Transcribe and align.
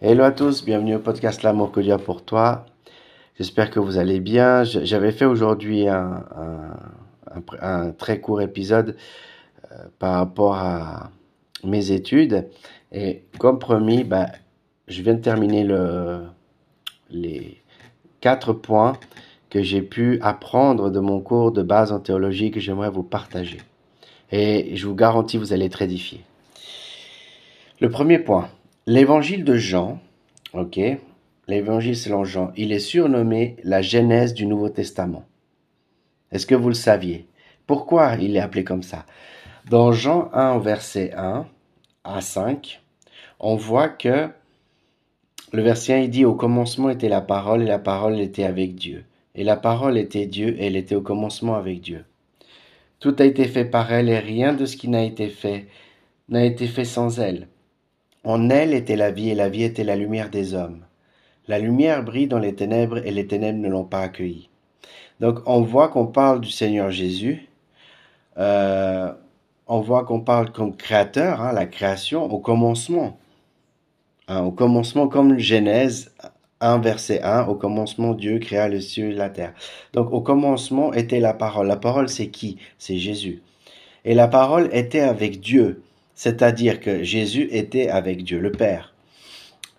Hello 0.00 0.22
à 0.22 0.30
tous, 0.30 0.64
bienvenue 0.64 0.94
au 0.94 1.00
podcast 1.00 1.42
L'amour 1.42 1.72
que 1.72 1.80
Dieu 1.80 1.92
a 1.92 1.98
pour 1.98 2.24
toi. 2.24 2.66
J'espère 3.36 3.68
que 3.68 3.80
vous 3.80 3.98
allez 3.98 4.20
bien. 4.20 4.62
J'avais 4.62 5.10
fait 5.10 5.24
aujourd'hui 5.24 5.88
un, 5.88 6.22
très 7.98 8.20
court 8.20 8.40
épisode 8.40 8.96
euh, 9.72 9.74
par 9.98 10.14
rapport 10.14 10.54
à 10.54 11.10
mes 11.64 11.90
études. 11.90 12.48
Et 12.92 13.24
comme 13.40 13.58
promis, 13.58 14.04
bah, 14.04 14.26
je 14.86 15.02
viens 15.02 15.14
de 15.14 15.20
terminer 15.20 15.64
le, 15.64 16.20
les 17.10 17.60
quatre 18.20 18.52
points 18.52 18.92
que 19.50 19.64
j'ai 19.64 19.82
pu 19.82 20.20
apprendre 20.22 20.90
de 20.90 21.00
mon 21.00 21.20
cours 21.20 21.50
de 21.50 21.64
base 21.64 21.90
en 21.90 21.98
théologie 21.98 22.52
que 22.52 22.60
j'aimerais 22.60 22.90
vous 22.90 23.02
partager. 23.02 23.58
Et 24.30 24.76
je 24.76 24.86
vous 24.86 24.94
garantis, 24.94 25.38
vous 25.38 25.52
allez 25.52 25.64
être 25.64 25.82
édifiés. 25.82 26.22
Le 27.80 27.90
premier 27.90 28.20
point, 28.20 28.48
l'évangile 28.88 29.44
de 29.44 29.54
Jean, 29.54 30.00
ok, 30.54 30.80
l'évangile 31.46 31.94
selon 31.94 32.24
Jean, 32.24 32.52
il 32.56 32.72
est 32.72 32.78
surnommé 32.78 33.56
la 33.62 33.82
genèse 33.82 34.32
du 34.32 34.46
Nouveau 34.46 34.70
Testament. 34.70 35.26
Est-ce 36.32 36.46
que 36.46 36.54
vous 36.54 36.68
le 36.68 36.74
saviez? 36.74 37.26
Pourquoi 37.66 38.14
il 38.14 38.34
est 38.34 38.40
appelé 38.40 38.64
comme 38.64 38.82
ça? 38.82 39.04
Dans 39.68 39.92
Jean 39.92 40.30
1, 40.32 40.58
verset 40.60 41.12
1 41.14 41.46
à 42.04 42.20
5, 42.22 42.80
on 43.40 43.56
voit 43.56 43.90
que 43.90 44.30
le 45.52 45.62
verset 45.62 45.92
1, 45.92 45.98
il 45.98 46.10
dit 46.10 46.24
Au 46.24 46.34
commencement 46.34 46.88
était 46.88 47.10
la 47.10 47.20
parole, 47.20 47.60
et 47.60 47.66
la 47.66 47.78
parole 47.78 48.18
était 48.18 48.44
avec 48.44 48.74
Dieu. 48.74 49.04
Et 49.34 49.44
la 49.44 49.56
parole 49.56 49.98
était 49.98 50.24
Dieu, 50.24 50.58
et 50.58 50.68
elle 50.68 50.76
était 50.76 50.94
au 50.94 51.02
commencement 51.02 51.56
avec 51.56 51.82
Dieu. 51.82 52.06
Tout 53.00 53.14
a 53.18 53.26
été 53.26 53.44
fait 53.48 53.66
par 53.66 53.92
elle, 53.92 54.08
et 54.08 54.18
rien 54.18 54.54
de 54.54 54.64
ce 54.64 54.78
qui 54.78 54.88
n'a 54.88 55.04
été 55.04 55.28
fait 55.28 55.66
n'a 56.30 56.46
été 56.46 56.66
fait 56.66 56.86
sans 56.86 57.20
elle. 57.20 57.48
En 58.28 58.50
elle 58.50 58.74
était 58.74 58.94
la 58.94 59.10
vie, 59.10 59.30
et 59.30 59.34
la 59.34 59.48
vie 59.48 59.62
était 59.62 59.84
la 59.84 59.96
lumière 59.96 60.28
des 60.28 60.52
hommes. 60.52 60.84
La 61.46 61.58
lumière 61.58 62.04
brille 62.04 62.28
dans 62.28 62.38
les 62.38 62.54
ténèbres, 62.54 62.98
et 62.98 63.10
les 63.10 63.26
ténèbres 63.26 63.58
ne 63.58 63.70
l'ont 63.70 63.86
pas 63.86 64.02
accueillie. 64.02 64.50
Donc 65.18 65.38
on 65.46 65.62
voit 65.62 65.88
qu'on 65.88 66.06
parle 66.06 66.42
du 66.42 66.50
Seigneur 66.50 66.90
Jésus. 66.90 67.48
Euh, 68.36 69.10
on 69.66 69.80
voit 69.80 70.04
qu'on 70.04 70.20
parle 70.20 70.52
comme 70.52 70.76
créateur, 70.76 71.40
hein, 71.40 71.54
la 71.54 71.64
création 71.64 72.24
au 72.24 72.38
commencement. 72.38 73.16
Hein, 74.28 74.42
au 74.42 74.50
commencement, 74.52 75.08
comme 75.08 75.38
Genèse 75.38 76.14
1, 76.60 76.80
verset 76.80 77.22
1, 77.22 77.46
au 77.46 77.54
commencement, 77.54 78.12
Dieu 78.12 78.40
créa 78.40 78.68
le 78.68 78.82
ciel 78.82 79.12
et 79.12 79.14
la 79.14 79.30
terre. 79.30 79.54
Donc, 79.94 80.12
au 80.12 80.20
commencement 80.20 80.92
était 80.92 81.20
la 81.20 81.32
parole. 81.32 81.66
La 81.66 81.76
parole, 81.76 82.10
c'est 82.10 82.28
qui? 82.28 82.58
C'est 82.76 82.98
Jésus. 82.98 83.42
Et 84.04 84.12
la 84.12 84.28
parole 84.28 84.68
était 84.72 85.00
avec 85.00 85.40
Dieu, 85.40 85.82
c'est-à-dire 86.18 86.80
que 86.80 87.04
Jésus 87.04 87.46
était 87.52 87.90
avec 87.90 88.24
Dieu, 88.24 88.40
le 88.40 88.50
Père. 88.50 88.92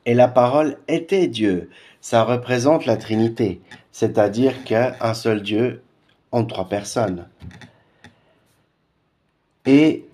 Et 0.05 0.13
la 0.13 0.29
parole 0.29 0.77
était 0.87 1.27
Dieu. 1.27 1.69
Ça 1.99 2.23
représente 2.23 2.85
la 2.85 2.95
Trinité, 2.95 3.59
c'est-à-dire 3.91 4.63
qu'un 4.63 5.13
seul 5.13 5.41
Dieu 5.41 5.81
en 6.31 6.45
trois 6.45 6.69
personnes. 6.69 7.27
Et 9.65 10.05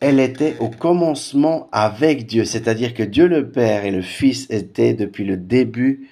elle 0.00 0.18
était 0.18 0.56
au 0.58 0.70
commencement 0.70 1.68
avec 1.70 2.26
Dieu, 2.26 2.44
c'est-à-dire 2.44 2.92
que 2.92 3.04
Dieu 3.04 3.28
le 3.28 3.48
Père 3.48 3.84
et 3.84 3.92
le 3.92 4.02
Fils 4.02 4.48
étaient 4.50 4.94
depuis 4.94 5.24
le 5.24 5.36
début 5.36 6.08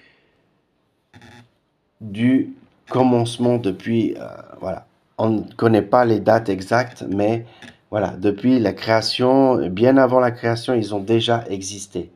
du 2.00 2.52
commencement, 2.88 3.58
depuis, 3.58 4.14
euh, 4.20 4.76
on 5.18 5.30
ne 5.30 5.52
connaît 5.56 5.82
pas 5.82 6.04
les 6.04 6.20
dates 6.20 6.48
exactes, 6.48 7.04
mais 7.08 7.44
voilà, 7.90 8.10
depuis 8.18 8.58
la 8.58 8.72
création, 8.72 9.68
bien 9.68 9.96
avant 9.96 10.20
la 10.20 10.30
création, 10.30 10.74
ils 10.74 10.94
ont 10.94 11.00
déjà 11.00 11.44
existé. 11.48 12.10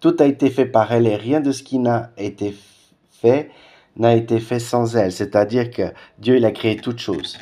Tout 0.00 0.16
a 0.18 0.26
été 0.26 0.50
fait 0.50 0.66
par 0.66 0.92
elle 0.92 1.06
et 1.06 1.16
rien 1.16 1.40
de 1.40 1.52
ce 1.52 1.62
qui 1.62 1.78
n'a 1.78 2.10
été 2.16 2.54
fait 3.10 3.50
n'a 3.96 4.14
été 4.14 4.40
fait 4.40 4.58
sans 4.58 4.96
elle, 4.96 5.12
c'est-à-dire 5.12 5.70
que 5.70 5.92
Dieu, 6.18 6.36
il 6.36 6.44
a 6.44 6.50
créé 6.50 6.76
toutes 6.76 6.98
choses. 6.98 7.38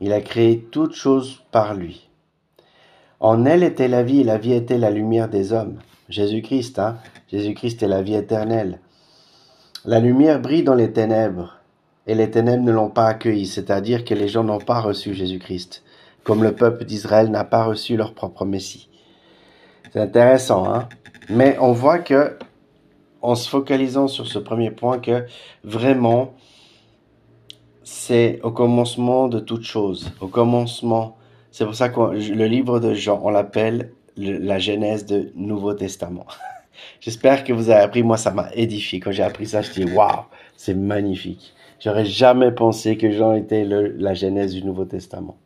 Il 0.00 0.12
a 0.12 0.20
créé 0.20 0.60
toutes 0.70 0.94
choses 0.94 1.42
par 1.50 1.74
lui. 1.74 2.08
En 3.20 3.44
elle 3.44 3.64
était 3.64 3.88
la 3.88 4.04
vie, 4.04 4.20
et 4.20 4.24
la 4.24 4.38
vie 4.38 4.52
était 4.52 4.78
la 4.78 4.90
lumière 4.90 5.28
des 5.28 5.52
hommes. 5.52 5.80
Jésus-Christ, 6.08 6.78
hein 6.78 6.98
Jésus-Christ 7.32 7.82
est 7.82 7.88
la 7.88 8.00
vie 8.00 8.14
éternelle. 8.14 8.78
La 9.84 9.98
lumière 9.98 10.40
brille 10.40 10.62
dans 10.62 10.74
les 10.74 10.92
ténèbres, 10.92 11.58
et 12.06 12.14
les 12.14 12.30
ténèbres 12.30 12.62
ne 12.62 12.72
l'ont 12.72 12.90
pas 12.90 13.06
accueilli, 13.06 13.46
c'est-à-dire 13.46 14.04
que 14.04 14.14
les 14.14 14.28
gens 14.28 14.44
n'ont 14.44 14.60
pas 14.60 14.80
reçu 14.80 15.14
Jésus-Christ, 15.14 15.82
comme 16.24 16.42
le 16.42 16.52
peuple 16.52 16.84
d'Israël 16.84 17.30
n'a 17.30 17.44
pas 17.44 17.64
reçu 17.64 17.96
leur 17.96 18.14
propre 18.14 18.44
Messie. 18.44 18.88
C'est 19.92 20.00
intéressant, 20.00 20.72
hein 20.72 20.88
Mais 21.28 21.56
on 21.60 21.72
voit 21.72 21.98
que, 21.98 22.36
en 23.22 23.34
se 23.34 23.48
focalisant 23.48 24.08
sur 24.08 24.26
ce 24.26 24.38
premier 24.38 24.70
point, 24.70 24.98
que 24.98 25.24
vraiment, 25.64 26.34
c'est 27.82 28.40
au 28.42 28.50
commencement 28.50 29.28
de 29.28 29.40
toute 29.40 29.64
chose, 29.64 30.12
au 30.20 30.28
commencement 30.28 31.18
c'est 31.50 31.64
pour 31.64 31.74
ça 31.74 31.88
que 31.88 32.00
le 32.00 32.46
livre 32.46 32.78
de 32.78 32.94
Jean, 32.94 33.20
on 33.24 33.30
l'appelle 33.30 33.92
la 34.16 34.58
genèse 34.58 35.06
du 35.06 35.32
Nouveau 35.34 35.74
Testament. 35.74 36.26
J'espère 37.00 37.44
que 37.44 37.52
vous 37.52 37.70
avez 37.70 37.80
appris. 37.80 38.02
Moi, 38.02 38.16
ça 38.16 38.30
m'a 38.30 38.50
édifié. 38.54 39.00
Quand 39.00 39.12
j'ai 39.12 39.22
appris 39.22 39.46
ça, 39.46 39.62
je 39.62 39.72
dis 39.72 39.84
waouh, 39.84 40.24
c'est 40.56 40.74
magnifique. 40.74 41.54
J'aurais 41.80 42.04
jamais 42.04 42.52
pensé 42.52 42.96
que 42.96 43.10
Jean 43.10 43.34
était 43.34 43.64
la 43.64 44.14
genèse 44.14 44.52
du 44.52 44.64
Nouveau 44.64 44.84
Testament. 44.84 45.36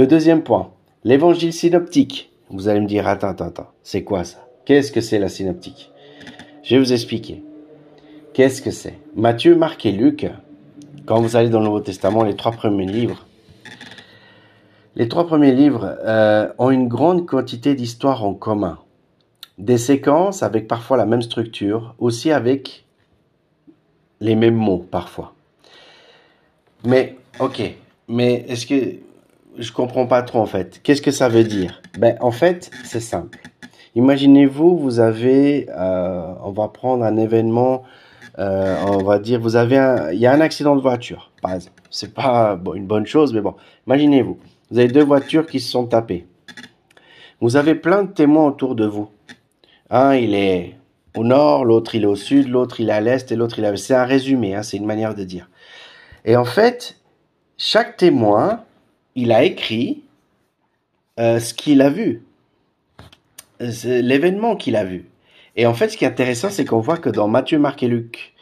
Le 0.00 0.06
deuxième 0.06 0.42
point, 0.42 0.72
l'évangile 1.04 1.52
synoptique. 1.52 2.32
Vous 2.48 2.68
allez 2.68 2.80
me 2.80 2.86
dire, 2.86 3.06
attends, 3.06 3.28
attends, 3.28 3.48
attends, 3.48 3.70
c'est 3.82 4.02
quoi 4.02 4.24
ça? 4.24 4.48
Qu'est-ce 4.64 4.92
que 4.92 5.02
c'est 5.02 5.18
la 5.18 5.28
synoptique? 5.28 5.92
Je 6.62 6.74
vais 6.74 6.80
vous 6.80 6.94
expliquer. 6.94 7.42
Qu'est-ce 8.32 8.62
que 8.62 8.70
c'est? 8.70 8.94
Matthieu, 9.14 9.54
Marc 9.56 9.84
et 9.84 9.92
Luc, 9.92 10.26
quand 11.04 11.20
vous 11.20 11.36
allez 11.36 11.50
dans 11.50 11.58
le 11.58 11.66
Nouveau 11.66 11.80
Testament, 11.80 12.24
les 12.24 12.34
trois 12.34 12.52
premiers 12.52 12.86
livres, 12.86 13.26
les 14.96 15.06
trois 15.06 15.26
premiers 15.26 15.52
livres 15.52 15.98
euh, 16.06 16.48
ont 16.56 16.70
une 16.70 16.88
grande 16.88 17.26
quantité 17.26 17.74
d'histoires 17.74 18.24
en 18.24 18.32
commun. 18.32 18.78
Des 19.58 19.76
séquences 19.76 20.42
avec 20.42 20.66
parfois 20.66 20.96
la 20.96 21.04
même 21.04 21.20
structure, 21.20 21.94
aussi 21.98 22.30
avec 22.30 22.86
les 24.20 24.34
mêmes 24.34 24.56
mots 24.56 24.86
parfois. 24.90 25.34
Mais, 26.86 27.18
ok, 27.38 27.60
mais 28.08 28.46
est-ce 28.48 28.64
que 28.64 29.09
je 29.60 29.72
comprends 29.72 30.06
pas 30.06 30.22
trop 30.22 30.40
en 30.40 30.46
fait 30.46 30.80
Qu'est-ce 30.82 31.02
que 31.02 31.10
ça 31.10 31.28
veut 31.28 31.44
dire? 31.44 31.80
Ben, 31.98 32.16
en 32.20 32.30
fait, 32.30 32.70
c'est 32.84 33.00
simple. 33.00 33.38
Imaginez-vous, 33.94 34.78
vous 34.78 35.00
avez, 35.00 35.68
euh, 35.76 36.32
on 36.42 36.52
va 36.52 36.68
prendre 36.68 37.04
un 37.04 37.16
événement, 37.16 37.82
euh, 38.38 38.76
on 38.86 39.02
va 39.02 39.18
dire, 39.18 39.40
vous 39.40 39.56
avez 39.56 39.76
il 40.12 40.18
y 40.18 40.26
a 40.26 40.32
un 40.32 40.40
accident 40.40 40.76
de 40.76 40.80
voiture, 40.80 41.30
par 41.42 41.54
exemple. 41.54 41.82
C'est 41.90 42.14
pas 42.14 42.58
une 42.74 42.86
bonne 42.86 43.06
chose, 43.06 43.34
mais 43.34 43.40
bon, 43.40 43.54
imaginez-vous. 43.86 44.38
Vous 44.70 44.78
avez 44.78 44.88
deux 44.88 45.02
voitures 45.02 45.46
qui 45.46 45.58
se 45.58 45.70
sont 45.70 45.86
tapées. 45.86 46.26
Vous 47.40 47.56
avez 47.56 47.74
plein 47.74 48.04
de 48.04 48.12
témoins 48.12 48.46
autour 48.46 48.74
de 48.74 48.86
vous. 48.86 49.08
Un, 49.90 50.14
il 50.14 50.34
est 50.34 50.76
au 51.16 51.24
nord, 51.24 51.64
l'autre 51.64 51.96
il 51.96 52.04
est 52.04 52.06
au 52.06 52.14
sud, 52.14 52.48
l'autre 52.48 52.80
il 52.80 52.90
est 52.90 52.92
à 52.92 53.00
l'est 53.00 53.32
et 53.32 53.36
l'autre 53.36 53.58
il 53.58 53.64
est 53.64 53.68
à 53.68 53.76
C'est 53.76 53.94
un 53.94 54.04
résumé, 54.04 54.54
hein, 54.54 54.62
c'est 54.62 54.76
une 54.76 54.86
manière 54.86 55.14
de 55.14 55.24
dire. 55.24 55.48
Et 56.24 56.36
en 56.36 56.44
fait, 56.44 57.00
chaque 57.56 57.96
témoin, 57.96 58.62
il 59.14 59.32
a 59.32 59.44
écrit 59.44 60.02
euh, 61.18 61.38
ce 61.38 61.54
qu'il 61.54 61.82
a 61.82 61.90
vu, 61.90 62.22
l'événement 63.58 64.56
qu'il 64.56 64.76
a 64.76 64.84
vu. 64.84 65.06
Et 65.56 65.66
en 65.66 65.74
fait, 65.74 65.88
ce 65.88 65.96
qui 65.96 66.04
est 66.04 66.08
intéressant, 66.08 66.50
c'est 66.50 66.64
qu'on 66.64 66.80
voit 66.80 66.96
que 66.96 67.10
dans 67.10 67.28
Matthieu, 67.28 67.58
Marc 67.58 67.82
et 67.82 67.88
Luc, 67.88 68.34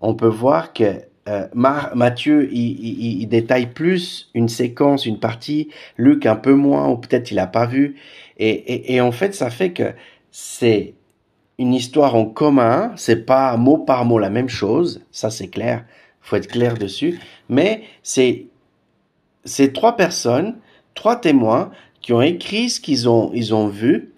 on 0.00 0.14
peut 0.14 0.28
voir 0.28 0.72
que 0.72 1.02
euh, 1.28 1.46
Mathieu, 1.54 2.52
il, 2.52 3.26
détaille 3.26 3.66
plus 3.66 4.30
une 4.34 4.48
séquence, 4.48 5.06
une 5.06 5.20
partie, 5.20 5.68
Luc 5.96 6.26
un 6.26 6.36
peu 6.36 6.54
moins, 6.54 6.88
ou 6.88 6.96
peut-être 6.96 7.30
il 7.30 7.36
n'a 7.36 7.46
pas 7.46 7.66
vu. 7.66 7.96
Et, 8.38 9.00
en 9.00 9.12
fait, 9.12 9.34
ça 9.34 9.50
fait 9.50 9.72
que 9.72 9.92
c'est 10.30 10.94
une 11.58 11.74
histoire 11.74 12.16
en 12.16 12.24
commun, 12.24 12.92
c'est 12.96 13.24
pas 13.24 13.56
mot 13.56 13.78
par 13.78 14.04
mot 14.04 14.18
la 14.18 14.30
même 14.30 14.48
chose, 14.48 15.04
ça 15.12 15.30
c'est 15.30 15.46
clair, 15.46 15.84
faut 16.20 16.34
être 16.34 16.48
clair 16.48 16.74
dessus, 16.74 17.20
mais 17.48 17.82
c'est 18.02 18.46
c'est 19.44 19.72
trois 19.72 19.96
personnes, 19.96 20.56
trois 20.94 21.16
témoins 21.16 21.70
qui 22.00 22.12
ont 22.12 22.22
écrit 22.22 22.70
ce 22.70 22.80
qu'ils 22.80 23.08
ont 23.08 23.30
ils 23.34 23.54
ont 23.54 23.68
vu 23.68 24.12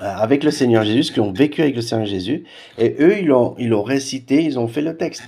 euh, 0.00 0.04
avec 0.04 0.44
le 0.44 0.50
Seigneur 0.50 0.84
Jésus, 0.84 1.12
qui 1.12 1.20
ont 1.20 1.32
vécu 1.32 1.62
avec 1.62 1.74
le 1.74 1.82
Seigneur 1.82 2.06
Jésus, 2.06 2.44
et 2.78 2.96
eux 3.00 3.18
ils 3.18 3.26
l'ont 3.26 3.54
ils 3.58 3.68
l'ont 3.68 3.82
récité, 3.82 4.42
ils 4.42 4.58
ont 4.58 4.68
fait 4.68 4.82
le 4.82 4.96
texte. 4.96 5.24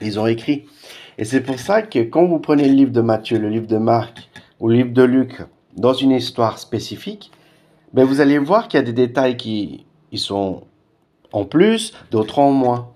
Ils 0.00 0.18
ont 0.18 0.26
écrit. 0.26 0.66
Et 1.18 1.24
c'est 1.24 1.40
pour 1.40 1.58
ça 1.58 1.82
que 1.82 2.00
quand 2.00 2.26
vous 2.26 2.40
prenez 2.40 2.68
le 2.68 2.74
livre 2.74 2.90
de 2.90 3.00
Matthieu, 3.00 3.38
le 3.38 3.48
livre 3.48 3.66
de 3.66 3.78
Marc 3.78 4.28
ou 4.60 4.68
le 4.68 4.76
livre 4.76 4.92
de 4.92 5.02
Luc 5.02 5.42
dans 5.76 5.92
une 5.92 6.10
histoire 6.10 6.58
spécifique, 6.58 7.30
ben 7.92 8.04
vous 8.04 8.20
allez 8.20 8.38
voir 8.38 8.68
qu'il 8.68 8.78
y 8.78 8.82
a 8.82 8.86
des 8.86 8.92
détails 8.92 9.36
qui 9.36 9.86
ils 10.10 10.18
sont 10.18 10.64
en 11.32 11.44
plus, 11.44 11.92
d'autres 12.10 12.38
en 12.38 12.52
moins. 12.52 12.90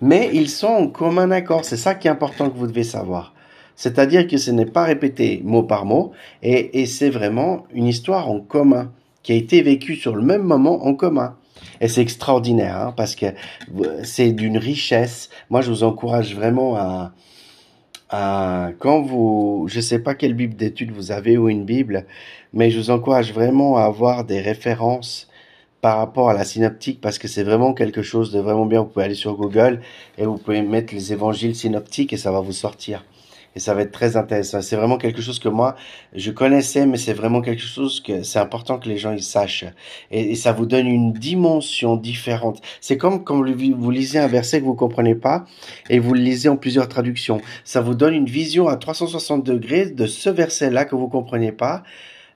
Mais 0.00 0.30
ils 0.32 0.48
sont 0.48 0.66
en 0.66 0.88
commun 0.88 1.30
accord. 1.30 1.64
C'est 1.64 1.76
ça 1.76 1.94
qui 1.94 2.08
est 2.08 2.10
important 2.10 2.48
que 2.50 2.56
vous 2.56 2.66
devez 2.66 2.84
savoir. 2.84 3.34
C'est-à-dire 3.80 4.26
que 4.26 4.36
ce 4.36 4.50
n'est 4.50 4.66
pas 4.66 4.84
répété 4.84 5.40
mot 5.42 5.62
par 5.62 5.86
mot 5.86 6.12
et, 6.42 6.84
c'est 6.84 7.08
vraiment 7.08 7.64
une 7.72 7.86
histoire 7.86 8.28
en 8.28 8.38
commun 8.38 8.92
qui 9.22 9.32
a 9.32 9.36
été 9.36 9.62
vécue 9.62 9.96
sur 9.96 10.14
le 10.14 10.22
même 10.22 10.42
moment 10.42 10.84
en 10.84 10.94
commun. 10.94 11.38
Et 11.80 11.88
c'est 11.88 12.02
extraordinaire, 12.02 12.76
hein, 12.76 12.94
parce 12.94 13.16
que 13.16 13.24
c'est 14.02 14.32
d'une 14.32 14.58
richesse. 14.58 15.30
Moi, 15.48 15.62
je 15.62 15.70
vous 15.70 15.82
encourage 15.82 16.34
vraiment 16.34 16.76
à, 16.76 17.14
à 18.10 18.72
quand 18.80 19.00
vous, 19.00 19.64
je 19.70 19.80
sais 19.80 20.00
pas 20.00 20.14
quelle 20.14 20.34
Bible 20.34 20.56
d'études 20.56 20.90
vous 20.90 21.10
avez 21.10 21.38
ou 21.38 21.48
une 21.48 21.64
Bible, 21.64 22.04
mais 22.52 22.70
je 22.70 22.78
vous 22.78 22.90
encourage 22.90 23.32
vraiment 23.32 23.78
à 23.78 23.84
avoir 23.84 24.24
des 24.26 24.42
références 24.42 25.26
par 25.80 25.96
rapport 25.96 26.28
à 26.28 26.34
la 26.34 26.44
synoptique 26.44 27.00
parce 27.00 27.18
que 27.18 27.28
c'est 27.28 27.44
vraiment 27.44 27.72
quelque 27.72 28.02
chose 28.02 28.30
de 28.30 28.40
vraiment 28.40 28.66
bien. 28.66 28.80
Vous 28.82 28.88
pouvez 28.88 29.06
aller 29.06 29.14
sur 29.14 29.36
Google 29.36 29.80
et 30.18 30.26
vous 30.26 30.36
pouvez 30.36 30.60
mettre 30.60 30.92
les 30.92 31.14
évangiles 31.14 31.54
synoptiques 31.54 32.12
et 32.12 32.18
ça 32.18 32.30
va 32.30 32.40
vous 32.40 32.52
sortir 32.52 33.06
et 33.56 33.60
ça 33.60 33.74
va 33.74 33.82
être 33.82 33.92
très 33.92 34.16
intéressant. 34.16 34.62
C'est 34.62 34.76
vraiment 34.76 34.98
quelque 34.98 35.22
chose 35.22 35.38
que 35.38 35.48
moi 35.48 35.76
je 36.14 36.30
connaissais, 36.30 36.86
mais 36.86 36.96
c'est 36.96 37.12
vraiment 37.12 37.40
quelque 37.40 37.62
chose 37.62 38.00
que 38.00 38.22
c'est 38.22 38.38
important 38.38 38.78
que 38.78 38.88
les 38.88 38.98
gens 38.98 39.12
ils 39.12 39.22
sachent 39.22 39.64
et, 40.10 40.34
ça 40.34 40.52
vous 40.52 40.66
donne 40.66 40.86
une 40.86 41.12
dimension 41.12 41.96
différente. 41.96 42.62
C'est 42.80 42.96
comme 42.96 43.24
quand 43.24 43.36
vous 43.36 43.90
lisez 43.90 44.18
un 44.18 44.28
verset 44.28 44.60
que 44.60 44.64
vous 44.64 44.74
comprenez 44.74 45.14
pas 45.14 45.44
et 45.88 45.98
vous 45.98 46.14
le 46.14 46.20
lisez 46.20 46.48
en 46.48 46.56
plusieurs 46.56 46.88
traductions. 46.88 47.40
Ça 47.64 47.80
vous 47.80 47.94
donne 47.94 48.14
une 48.14 48.26
vision 48.26 48.68
à 48.68 48.76
360 48.76 49.44
degrés 49.44 49.86
de 49.86 50.06
ce 50.06 50.30
verset-là 50.30 50.84
que 50.84 50.94
vous 50.94 51.08
comprenez 51.08 51.52
pas. 51.52 51.82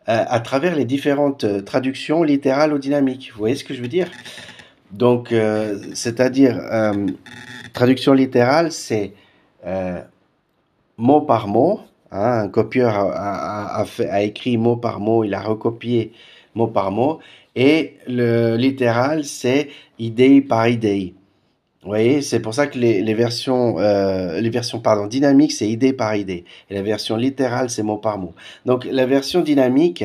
Euh, 0.06 0.22
à 0.28 0.38
travers 0.40 0.76
les 0.76 0.84
différentes 0.84 1.44
euh, 1.44 1.62
traductions 1.62 2.22
littérales 2.22 2.74
ou 2.74 2.78
dynamiques. 2.78 3.30
Vous 3.32 3.38
voyez 3.38 3.56
ce 3.56 3.64
que 3.64 3.72
je 3.72 3.80
veux 3.80 3.88
dire? 3.88 4.10
Donc, 4.92 5.32
euh, 5.32 5.78
c'est-à-dire, 5.94 6.60
traduction 7.72 8.12
littérale, 8.12 8.70
c'est 8.70 9.14
mot 10.96 11.20
par 11.20 11.48
mot. 11.48 11.80
Hein, 12.10 12.42
un 12.44 12.48
copieur 12.48 12.94
a, 12.94 13.84
écrit 14.22 14.56
mot 14.56 14.76
par 14.76 15.00
mot, 15.00 15.24
il 15.24 15.34
a 15.34 15.40
recopié 15.40 16.12
mot 16.54 16.68
par 16.68 16.90
mot. 16.90 17.18
Et 17.56 17.94
le 18.06 18.56
littéral, 18.56 19.24
c'est 19.24 19.68
idée 19.98 20.40
par 20.40 20.68
idée. 20.68 21.14
Vous 21.82 21.90
voyez, 21.90 22.22
c'est 22.22 22.40
pour 22.40 22.54
ça 22.54 22.66
que 22.66 22.78
les, 22.78 23.02
les 23.02 23.14
versions, 23.14 23.78
euh, 23.78 24.40
les 24.40 24.48
versions 24.48 24.80
pardon, 24.80 25.06
dynamiques, 25.06 25.52
c'est 25.52 25.68
idée 25.68 25.92
par 25.92 26.16
idée. 26.16 26.44
Et 26.70 26.74
la 26.74 26.82
version 26.82 27.16
littérale, 27.16 27.68
c'est 27.68 27.82
mot 27.82 27.98
par 27.98 28.16
mot. 28.18 28.32
Donc 28.64 28.86
la 28.86 29.04
version 29.04 29.42
dynamique, 29.42 30.04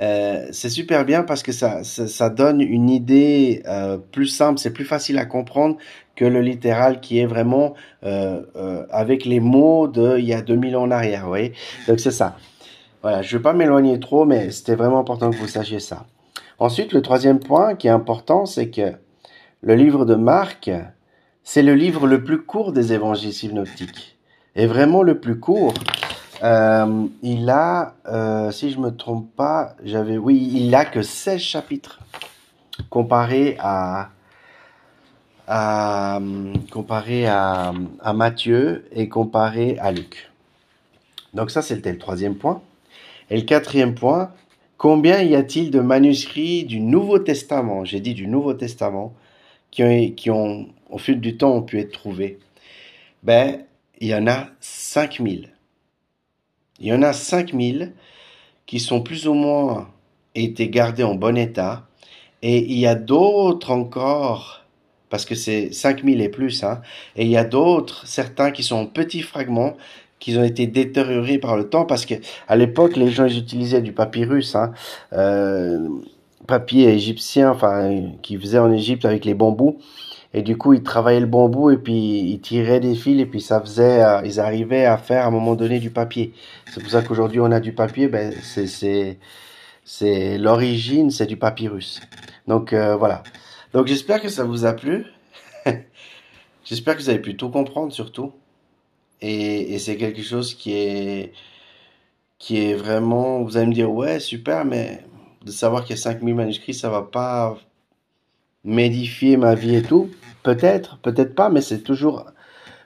euh, 0.00 0.46
c'est 0.52 0.70
super 0.70 1.04
bien 1.04 1.22
parce 1.22 1.42
que 1.42 1.52
ça, 1.52 1.82
ça, 1.82 2.06
ça 2.06 2.30
donne 2.30 2.60
une 2.60 2.88
idée 2.88 3.62
euh, 3.66 3.98
plus 3.98 4.28
simple, 4.28 4.58
c'est 4.58 4.72
plus 4.72 4.84
facile 4.84 5.18
à 5.18 5.26
comprendre 5.26 5.76
que 6.14 6.24
le 6.24 6.40
littéral 6.40 7.00
qui 7.00 7.18
est 7.18 7.26
vraiment 7.26 7.74
euh, 8.04 8.42
euh, 8.56 8.84
avec 8.90 9.24
les 9.24 9.40
mots 9.40 9.86
de 9.86 10.18
il 10.18 10.24
y 10.24 10.34
a 10.34 10.42
2000 10.42 10.76
ans 10.76 10.82
en 10.82 10.90
arrière, 10.90 11.22
vous 11.22 11.28
voyez 11.28 11.52
Donc 11.86 12.00
c'est 12.00 12.10
ça. 12.10 12.36
Voilà, 13.02 13.22
je 13.22 13.32
ne 13.32 13.38
vais 13.38 13.42
pas 13.42 13.52
m'éloigner 13.52 14.00
trop, 14.00 14.24
mais 14.24 14.50
c'était 14.50 14.74
vraiment 14.74 14.98
important 14.98 15.30
que 15.30 15.36
vous 15.36 15.46
sachiez 15.46 15.78
ça. 15.78 16.06
Ensuite, 16.58 16.92
le 16.92 17.02
troisième 17.02 17.38
point 17.38 17.76
qui 17.76 17.86
est 17.86 17.90
important, 17.90 18.46
c'est 18.46 18.68
que 18.70 18.94
le 19.60 19.74
livre 19.76 20.04
de 20.04 20.16
Marc, 20.16 20.70
c'est 21.44 21.62
le 21.62 21.74
livre 21.74 22.08
le 22.08 22.24
plus 22.24 22.42
court 22.42 22.72
des 22.72 22.92
évangiles 22.92 23.32
synoptiques. 23.32 24.18
Et 24.56 24.66
vraiment 24.66 25.04
le 25.04 25.20
plus 25.20 25.38
court. 25.38 25.74
Euh, 26.42 27.06
il 27.22 27.50
a, 27.50 27.94
euh, 28.06 28.50
si 28.50 28.70
je 28.70 28.78
me 28.78 28.90
trompe 28.90 29.34
pas, 29.34 29.74
j'avais, 29.82 30.16
oui, 30.16 30.50
il 30.54 30.74
a 30.74 30.84
que 30.84 31.02
16 31.02 31.40
chapitres 31.40 31.98
comparé 32.90 33.56
à, 33.58 34.10
à, 35.48 36.20
comparé 36.70 37.26
à, 37.26 37.72
à 38.00 38.12
Matthieu 38.12 38.86
et 38.92 39.08
comparé 39.08 39.76
à 39.80 39.90
Luc. 39.90 40.30
Donc 41.34 41.50
ça, 41.50 41.60
c'était 41.60 41.92
le 41.92 41.98
troisième 41.98 42.36
point. 42.36 42.62
Et 43.30 43.36
le 43.36 43.42
quatrième 43.42 43.94
point, 43.94 44.30
combien 44.76 45.22
y 45.22 45.34
a-t-il 45.34 45.70
de 45.70 45.80
manuscrits 45.80 46.64
du 46.64 46.80
Nouveau 46.80 47.18
Testament, 47.18 47.84
j'ai 47.84 48.00
dit 48.00 48.14
du 48.14 48.28
Nouveau 48.28 48.54
Testament, 48.54 49.12
qui 49.70 49.82
ont, 49.82 50.10
qui 50.12 50.30
ont, 50.30 50.68
au 50.88 50.98
fil 50.98 51.20
du 51.20 51.36
temps, 51.36 51.52
ont 51.52 51.62
pu 51.62 51.80
être 51.80 51.92
trouvés 51.92 52.38
Ben, 53.24 53.60
il 54.00 54.08
y 54.08 54.14
en 54.14 54.26
a 54.28 54.46
5000. 54.60 55.50
Il 56.80 56.86
y 56.86 56.92
en 56.92 57.02
a 57.02 57.12
5000 57.12 57.92
qui 58.66 58.80
sont 58.80 59.00
plus 59.00 59.26
ou 59.26 59.34
moins 59.34 59.88
été 60.34 60.68
gardés 60.68 61.04
en 61.04 61.14
bon 61.14 61.36
état. 61.36 61.86
Et 62.42 62.58
il 62.58 62.78
y 62.78 62.86
a 62.86 62.94
d'autres 62.94 63.70
encore 63.70 64.58
parce 65.10 65.24
que 65.24 65.34
c'est 65.34 65.72
5000 65.72 66.20
et 66.20 66.28
plus, 66.28 66.62
hein. 66.64 66.80
Et 67.16 67.24
il 67.24 67.30
y 67.30 67.36
a 67.36 67.44
d'autres, 67.44 68.06
certains 68.06 68.50
qui 68.50 68.62
sont 68.62 68.76
en 68.76 68.86
petits 68.86 69.22
fragments, 69.22 69.76
qui 70.18 70.36
ont 70.36 70.44
été 70.44 70.66
détériorés 70.66 71.38
par 71.38 71.56
le 71.56 71.68
temps, 71.68 71.84
parce 71.84 72.04
que 72.04 72.14
à 72.48 72.56
l'époque, 72.56 72.96
les 72.96 73.10
gens 73.10 73.26
utilisaient 73.26 73.82
du 73.82 73.92
papyrus, 73.92 74.54
hein, 74.54 74.72
euh, 75.12 75.88
papier 76.46 76.88
égyptien, 76.88 77.50
enfin, 77.50 78.10
qui 78.22 78.36
faisait 78.36 78.58
en 78.58 78.72
Égypte 78.72 79.04
avec 79.04 79.24
les 79.24 79.34
bambous. 79.34 79.78
Et 80.34 80.42
du 80.42 80.58
coup, 80.58 80.74
ils 80.74 80.82
travaillaient 80.82 81.20
le 81.20 81.26
bambou 81.26 81.70
et 81.70 81.78
puis 81.78 82.20
ils 82.32 82.40
tiraient 82.40 82.80
des 82.80 82.94
fils 82.94 83.20
et 83.20 83.26
puis 83.26 83.40
ça 83.40 83.60
faisait, 83.60 84.02
euh, 84.04 84.20
ils 84.24 84.40
arrivaient 84.40 84.84
à 84.84 84.98
faire 84.98 85.24
à 85.24 85.28
un 85.28 85.30
moment 85.30 85.54
donné 85.54 85.78
du 85.80 85.90
papier. 85.90 86.34
C'est 86.72 86.80
pour 86.80 86.90
ça 86.90 87.02
qu'aujourd'hui 87.02 87.40
on 87.40 87.50
a 87.50 87.60
du 87.60 87.72
papier, 87.72 88.08
ben 88.08 88.34
c'est 88.42 88.66
c'est 88.66 89.18
c'est 89.84 90.38
l'origine, 90.38 91.10
c'est 91.10 91.26
du 91.26 91.38
papyrus. 91.38 92.00
Donc 92.46 92.72
euh, 92.74 92.96
voilà. 92.96 93.22
Donc 93.72 93.86
j'espère 93.86 94.20
que 94.20 94.28
ça 94.28 94.44
vous 94.44 94.66
a 94.66 94.74
plu. 94.74 95.06
j'espère 96.64 96.96
que 96.96 97.02
vous 97.02 97.08
avez 97.10 97.20
pu 97.20 97.36
tout 97.36 97.50
comprendre 97.50 97.92
surtout. 97.92 98.32
Et, 99.20 99.74
et 99.74 99.78
c'est 99.78 99.96
quelque 99.96 100.22
chose 100.22 100.54
qui 100.54 100.72
est, 100.74 101.32
qui 102.38 102.58
est 102.58 102.74
vraiment, 102.74 103.42
vous 103.42 103.56
allez 103.56 103.66
me 103.66 103.74
dire, 103.74 103.90
ouais, 103.90 104.20
super, 104.20 104.64
mais 104.64 105.04
de 105.44 105.50
savoir 105.50 105.84
qu'il 105.84 105.96
y 105.96 105.98
a 105.98 106.02
5000 106.02 106.34
manuscrits, 106.34 106.74
ça 106.74 106.90
va 106.90 107.02
pas 107.02 107.58
m'édifier 108.68 109.36
ma 109.36 109.54
vie 109.54 109.76
et 109.76 109.82
tout. 109.82 110.10
Peut-être, 110.42 110.98
peut-être 110.98 111.34
pas, 111.34 111.48
mais 111.48 111.62
c'est 111.62 111.80
toujours, 111.80 112.26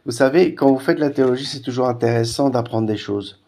vous 0.07 0.13
savez, 0.13 0.55
quand 0.55 0.73
vous 0.73 0.79
faites 0.79 0.99
la 0.99 1.11
théologie, 1.11 1.45
c'est 1.45 1.61
toujours 1.61 1.89
intéressant 1.89 2.51
d'apprendre 2.51 2.87
des 2.87 2.97
choses. 2.97 3.43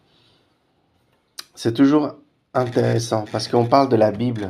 C'est 1.55 1.73
toujours 1.73 2.15
intéressant 2.53 3.25
parce 3.31 3.47
qu'on 3.47 3.65
parle 3.65 3.89
de 3.89 3.95
la 3.95 4.11
Bible. 4.11 4.49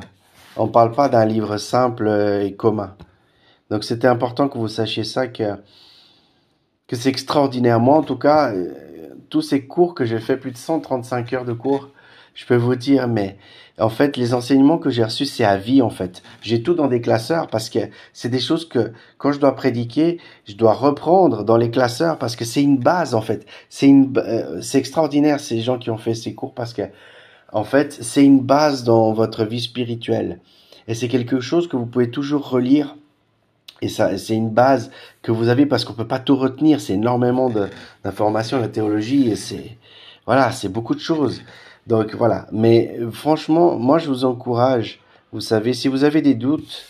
On 0.58 0.68
parle 0.68 0.92
pas 0.92 1.10
d'un 1.10 1.26
livre 1.26 1.58
simple 1.58 2.10
et 2.44 2.56
commun. 2.56 2.96
Donc 3.70 3.84
c'était 3.84 4.08
important 4.08 4.50
que 4.50 4.58
vous 4.58 4.68
sachiez 4.68 5.04
ça, 5.04 5.28
que, 5.28 5.56
que 6.88 6.96
c'est 6.96 7.10
extraordinaire. 7.10 7.80
Moi, 7.80 7.98
en 7.98 8.04
tout 8.04 8.18
cas, 8.18 8.52
euh, 8.54 8.74
tous 9.30 9.42
ces 9.42 9.66
cours 9.66 9.94
que 9.96 10.06
j'ai 10.06 10.20
fait, 10.20 10.38
plus 10.38 10.52
de 10.52 10.58
135 10.58 11.34
heures 11.34 11.46
de 11.46 11.54
cours, 11.54 11.90
je 12.36 12.46
peux 12.46 12.56
vous 12.56 12.76
dire, 12.76 13.08
mais 13.08 13.38
en 13.80 13.90
fait, 13.90 14.16
les 14.16 14.34
enseignements 14.34 14.78
que 14.78 14.90
j'ai 14.90 15.04
reçus, 15.04 15.26
c'est 15.26 15.44
à 15.44 15.58
vie, 15.58 15.82
en 15.82 15.90
fait. 15.90 16.22
J'ai 16.42 16.62
tout 16.62 16.76
dans 16.76 16.88
des 16.88 17.02
classeurs 17.02 17.48
parce 17.48 17.70
que 17.70 17.80
c'est 18.14 18.30
des 18.30 18.40
choses 18.40 18.68
que, 18.70 18.94
quand 19.18 19.32
je 19.32 19.40
dois 19.40 19.56
prédiquer, 19.56 20.20
je 20.48 20.56
dois 20.56 20.74
reprendre 20.74 21.44
dans 21.44 21.58
les 21.58 21.72
classeurs 21.72 22.18
parce 22.18 22.36
que 22.36 22.46
c'est 22.46 22.62
une 22.62 22.78
base, 22.78 23.16
en 23.16 23.22
fait. 23.22 23.46
C'est 23.70 23.88
une, 23.88 24.14
euh, 24.18 24.62
c'est 24.62 24.78
extraordinaire, 24.78 25.40
ces 25.40 25.62
gens 25.62 25.78
qui 25.78 25.90
ont 25.90 25.98
fait 25.98 26.14
ces 26.14 26.34
cours 26.34 26.54
parce 26.54 26.74
que 26.74 26.84
en 27.52 27.64
fait, 27.64 27.98
c'est 28.02 28.24
une 28.24 28.42
base 28.42 28.84
dans 28.84 29.14
votre 29.14 29.46
vie 29.46 29.62
spirituelle. 29.62 30.40
Et 30.88 30.94
c'est 30.94 31.08
quelque 31.08 31.40
chose 31.40 31.68
que 31.68 31.78
vous 31.78 31.86
pouvez 31.86 32.12
toujours 32.12 32.50
relire. 32.50 32.96
Et 33.82 33.88
ça, 33.88 34.18
c'est 34.18 34.36
une 34.36 34.50
base 34.50 34.92
que 35.22 35.32
vous 35.32 35.48
avez 35.48 35.66
parce 35.66 35.86
qu'on 35.86 35.94
peut 35.94 36.08
pas 36.08 36.20
tout 36.20 36.36
retenir. 36.36 36.82
C'est 36.82 36.94
énormément 36.94 37.50
d'informations, 38.04 38.60
la 38.60 38.68
théologie, 38.68 39.30
et 39.30 39.36
c'est, 39.36 39.78
voilà, 40.26 40.52
c'est 40.52 40.70
beaucoup 40.70 40.96
de 40.96 41.00
choses. 41.00 41.42
Donc 41.88 42.16
voilà. 42.16 42.48
Mais 42.52 42.98
franchement, 43.12 43.78
moi, 43.78 44.00
je 44.00 44.08
vous 44.08 44.26
encourage. 44.26 45.00
Vous 45.32 45.42
savez, 45.42 45.74
si 45.74 45.88
vous 45.88 46.04
avez 46.04 46.22
des 46.22 46.36
doutes, 46.36 46.86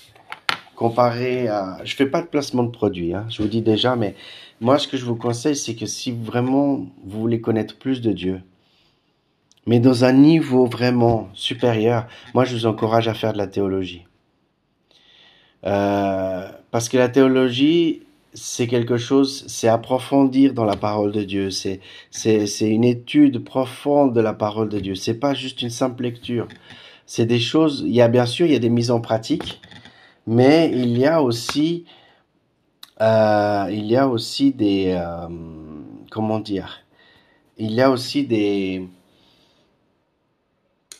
comparé 0.75 1.47
à, 1.47 1.77
je 1.83 1.95
fais 1.95 2.05
pas 2.05 2.21
de 2.21 2.27
placement 2.27 2.63
de 2.63 2.69
produits, 2.69 3.13
hein, 3.13 3.25
je 3.29 3.41
vous 3.41 3.47
dis 3.47 3.61
déjà, 3.61 3.95
mais 3.95 4.15
moi, 4.61 4.77
ce 4.77 4.87
que 4.87 4.97
je 4.97 5.05
vous 5.05 5.15
conseille, 5.15 5.55
c'est 5.55 5.75
que 5.75 5.85
si 5.85 6.11
vraiment 6.11 6.85
vous 7.03 7.21
voulez 7.21 7.41
connaître 7.41 7.77
plus 7.77 8.01
de 8.01 8.11
Dieu, 8.11 8.41
mais 9.65 9.79
dans 9.79 10.05
un 10.05 10.13
niveau 10.13 10.65
vraiment 10.65 11.29
supérieur, 11.33 12.05
moi 12.33 12.45
je 12.45 12.55
vous 12.55 12.65
encourage 12.67 13.07
à 13.07 13.13
faire 13.13 13.33
de 13.33 13.37
la 13.37 13.47
théologie. 13.47 14.05
Euh, 15.65 16.47
parce 16.69 16.89
que 16.89 16.97
la 16.97 17.09
théologie, 17.09 18.03
c'est 18.35 18.67
quelque 18.67 18.97
chose, 18.97 19.45
c'est 19.47 19.67
approfondir 19.67 20.53
dans 20.53 20.65
la 20.65 20.75
parole 20.75 21.11
de 21.11 21.23
Dieu, 21.23 21.49
c'est 21.49 21.79
c'est 22.11 22.69
une 22.69 22.83
étude 22.83 23.43
profonde 23.43 24.13
de 24.13 24.21
la 24.21 24.33
parole 24.33 24.69
de 24.69 24.79
Dieu. 24.79 24.95
C'est 24.95 25.15
pas 25.15 25.33
juste 25.33 25.61
une 25.61 25.69
simple 25.69 26.03
lecture. 26.03 26.47
C'est 27.07 27.25
des 27.25 27.39
choses. 27.39 27.83
Il 27.85 27.93
y 27.95 28.01
a 28.01 28.07
bien 28.07 28.25
sûr, 28.25 28.45
il 28.45 28.53
y 28.53 28.55
a 28.55 28.59
des 28.59 28.69
mises 28.69 28.91
en 28.91 29.01
pratique, 29.01 29.61
mais 30.27 30.71
il 30.73 30.97
y 30.97 31.05
a 31.05 31.21
aussi 31.21 31.85
euh, 33.01 33.67
il 33.71 33.85
y 33.85 33.97
a 33.97 34.07
aussi 34.07 34.53
des 34.53 34.93
euh, 34.97 35.27
comment 36.11 36.39
dire 36.39 36.81
il 37.57 37.71
y 37.71 37.81
a 37.81 37.89
aussi 37.91 38.25
des 38.25 38.87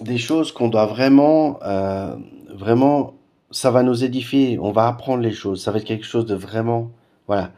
des 0.02 0.18
choses 0.18 0.52
qu'on 0.52 0.68
doit 0.68 0.86
vraiment, 0.86 1.60
euh, 1.64 2.16
vraiment, 2.50 3.14
ça 3.52 3.72
va 3.72 3.84
nous 3.84 4.04
édifier. 4.04 4.60
On 4.60 4.72
va 4.72 4.88
apprendre 4.88 5.22
les 5.22 5.32
choses. 5.32 5.64
Ça 5.64 5.72
va 5.72 5.78
être 5.78 5.86
quelque 5.86 6.06
chose 6.06 6.26
de 6.26 6.36
vraiment, 6.36 6.92
voilà, 7.28 7.52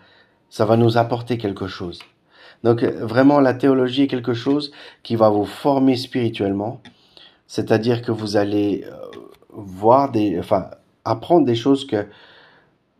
ça 0.49 0.65
va 0.65 0.77
nous 0.77 0.97
apporter 0.97 1.37
quelque 1.37 1.67
chose. 1.67 1.99
Donc 2.63 2.83
vraiment, 2.83 3.39
la 3.39 3.53
théologie 3.53 4.03
est 4.03 4.07
quelque 4.07 4.33
chose 4.33 4.71
qui 5.03 5.15
va 5.15 5.29
vous 5.29 5.45
former 5.45 5.95
spirituellement. 5.95 6.81
C'est-à-dire 7.45 8.01
que 8.01 8.11
vous 8.11 8.35
allez 8.35 8.85
euh, 8.85 8.95
voir 9.49 10.11
des, 10.11 10.37
enfin, 10.39 10.69
apprendre 11.05 11.45
des 11.45 11.55
choses 11.55 11.85
que 11.85 12.07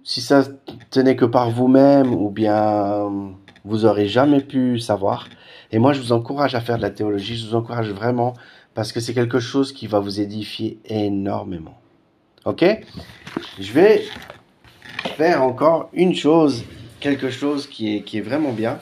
si 0.04 0.22
ça 0.22 0.44
tenait 0.90 1.18
que 1.18 1.26
par 1.26 1.50
vous-même 1.50 2.14
ou 2.14 2.30
bien 2.30 3.36
vous 3.66 3.86
aurez 3.86 4.08
jamais 4.08 4.40
pu 4.40 4.80
savoir. 4.80 5.28
Et 5.72 5.80
moi, 5.80 5.92
je 5.92 6.00
vous 6.00 6.14
encourage 6.14 6.56
à 6.56 6.62
faire 6.62 6.78
de 6.78 6.82
la 6.82 6.90
théologie. 6.90 7.36
Je 7.36 7.48
vous 7.48 7.56
encourage 7.56 7.90
vraiment 7.92 8.34
parce 8.74 8.94
que 8.94 9.02
c'est 9.02 9.14
quelque 9.14 9.40
chose 9.40 9.74
qui 9.74 9.88
va 9.88 10.00
vous 10.00 10.22
édifier 10.22 10.80
énormément. 10.86 11.78
Ok? 12.46 12.64
Je 13.60 13.74
vais 13.74 14.06
faire 15.16 15.44
encore 15.44 15.90
une 15.94 16.16
chose, 16.16 16.64
quelque 17.00 17.30
chose 17.30 17.68
qui 17.68 17.98
est, 17.98 18.02
qui 18.02 18.18
est 18.18 18.22
vraiment 18.22 18.52
bien. 18.52 18.80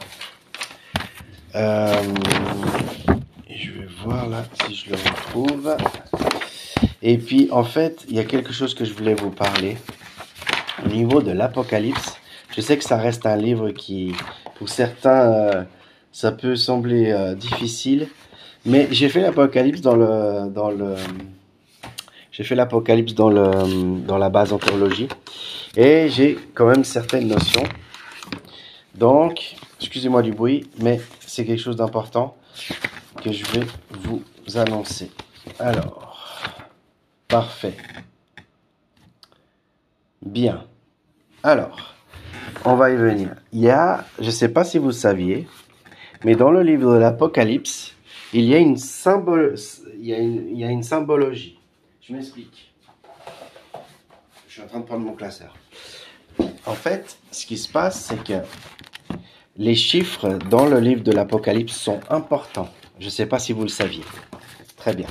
Euh, 1.56 1.94
je 3.50 3.72
vais 3.72 3.88
voir 4.04 4.28
là 4.28 4.44
si 4.66 4.76
je 4.76 4.90
le 4.90 4.96
retrouve. 4.96 5.78
Et 7.02 7.18
puis, 7.18 7.48
en 7.52 7.64
fait, 7.64 8.06
il 8.10 8.16
y 8.16 8.20
a 8.20 8.24
quelque 8.24 8.52
chose 8.52 8.74
que 8.74 8.84
je 8.84 8.94
voulais 8.94 9.14
vous 9.14 9.30
parler. 9.30 9.78
Au 10.84 10.90
niveau 10.90 11.22
de 11.22 11.32
l'Apocalypse, 11.32 12.18
je 12.56 12.62
sais 12.62 12.78
que 12.78 12.84
ça 12.84 12.98
reste 12.98 13.26
un 13.26 13.36
livre 13.36 13.70
qui, 13.72 14.14
pour 14.56 14.70
certains, 14.70 15.32
euh, 15.32 15.64
ça 16.12 16.32
peut 16.32 16.56
sembler 16.56 17.12
euh, 17.12 17.36
difficile. 17.36 18.08
Mais 18.66 18.88
j'ai 18.92 19.10
fait 19.10 19.22
l'Apocalypse 19.22 19.82
dans 19.82 19.96
le, 19.96 20.50
dans 20.50 20.72
le, 20.72 20.96
j'ai 22.32 22.44
fait 22.44 22.56
l'Apocalypse 22.56 23.14
dans 23.14 23.30
le, 23.30 24.02
dans 24.06 24.18
la 24.18 24.30
base 24.30 24.52
anthologie. 24.52 25.08
Et 25.78 26.10
j'ai 26.10 26.38
quand 26.54 26.68
même 26.68 26.84
certaines 26.84 27.28
notions. 27.28 27.64
Donc, 28.94 29.56
excusez-moi 29.80 30.22
du 30.22 30.32
bruit, 30.32 30.70
mais 30.80 31.02
c'est 31.20 31.46
quelque 31.46 31.62
chose 31.62 31.76
d'important 31.76 32.38
que 33.22 33.32
je 33.32 33.46
vais 33.52 33.66
vous 33.90 34.24
annoncer. 34.56 35.12
Alors, 35.60 36.50
parfait. 37.28 37.76
Bien. 40.22 40.66
Alors, 41.44 41.94
on 42.64 42.76
va 42.76 42.92
y 42.92 42.96
venir. 42.96 43.36
Il 43.52 43.60
y 43.60 43.70
a, 43.70 44.06
je 44.20 44.26
ne 44.26 44.32
sais 44.32 44.50
pas 44.50 44.64
si 44.64 44.78
vous 44.78 44.92
saviez, 44.92 45.48
mais 46.24 46.36
dans 46.36 46.52
le 46.52 46.64
livre 46.64 46.94
de 46.94 46.98
l'Apocalypse, 46.98 47.94
il 48.34 48.46
y 48.46 48.56
a 48.56 48.58
une, 48.58 48.78
symbole, 48.78 49.56
symbologie. 50.82 51.60
Je 52.02 52.14
m'explique. 52.14 52.65
Je 54.56 54.62
suis 54.62 54.68
en 54.68 54.70
train 54.70 54.80
de 54.80 54.86
prendre 54.86 55.04
mon 55.04 55.12
classeur. 55.12 55.54
En 56.66 56.76
fait, 56.76 57.18
ce 57.30 57.46
qui 57.46 57.58
se 57.58 57.68
passe, 57.68 58.06
c'est 58.06 58.24
que 58.24 58.42
les 59.58 59.76
chiffres 59.76 60.40
dans 60.50 60.66
le 60.66 60.80
livre 60.80 61.04
de 61.04 61.12
l'Apocalypse 61.12 61.76
sont 61.76 62.00
importants. 62.10 62.70
Je 62.98 63.08
ne 63.08 63.10
sais 63.10 63.26
pas 63.26 63.38
si 63.38 63.52
vous 63.52 63.64
le 63.64 63.68
saviez. 63.68 64.06
Très 64.78 64.94
bien. 64.96 65.08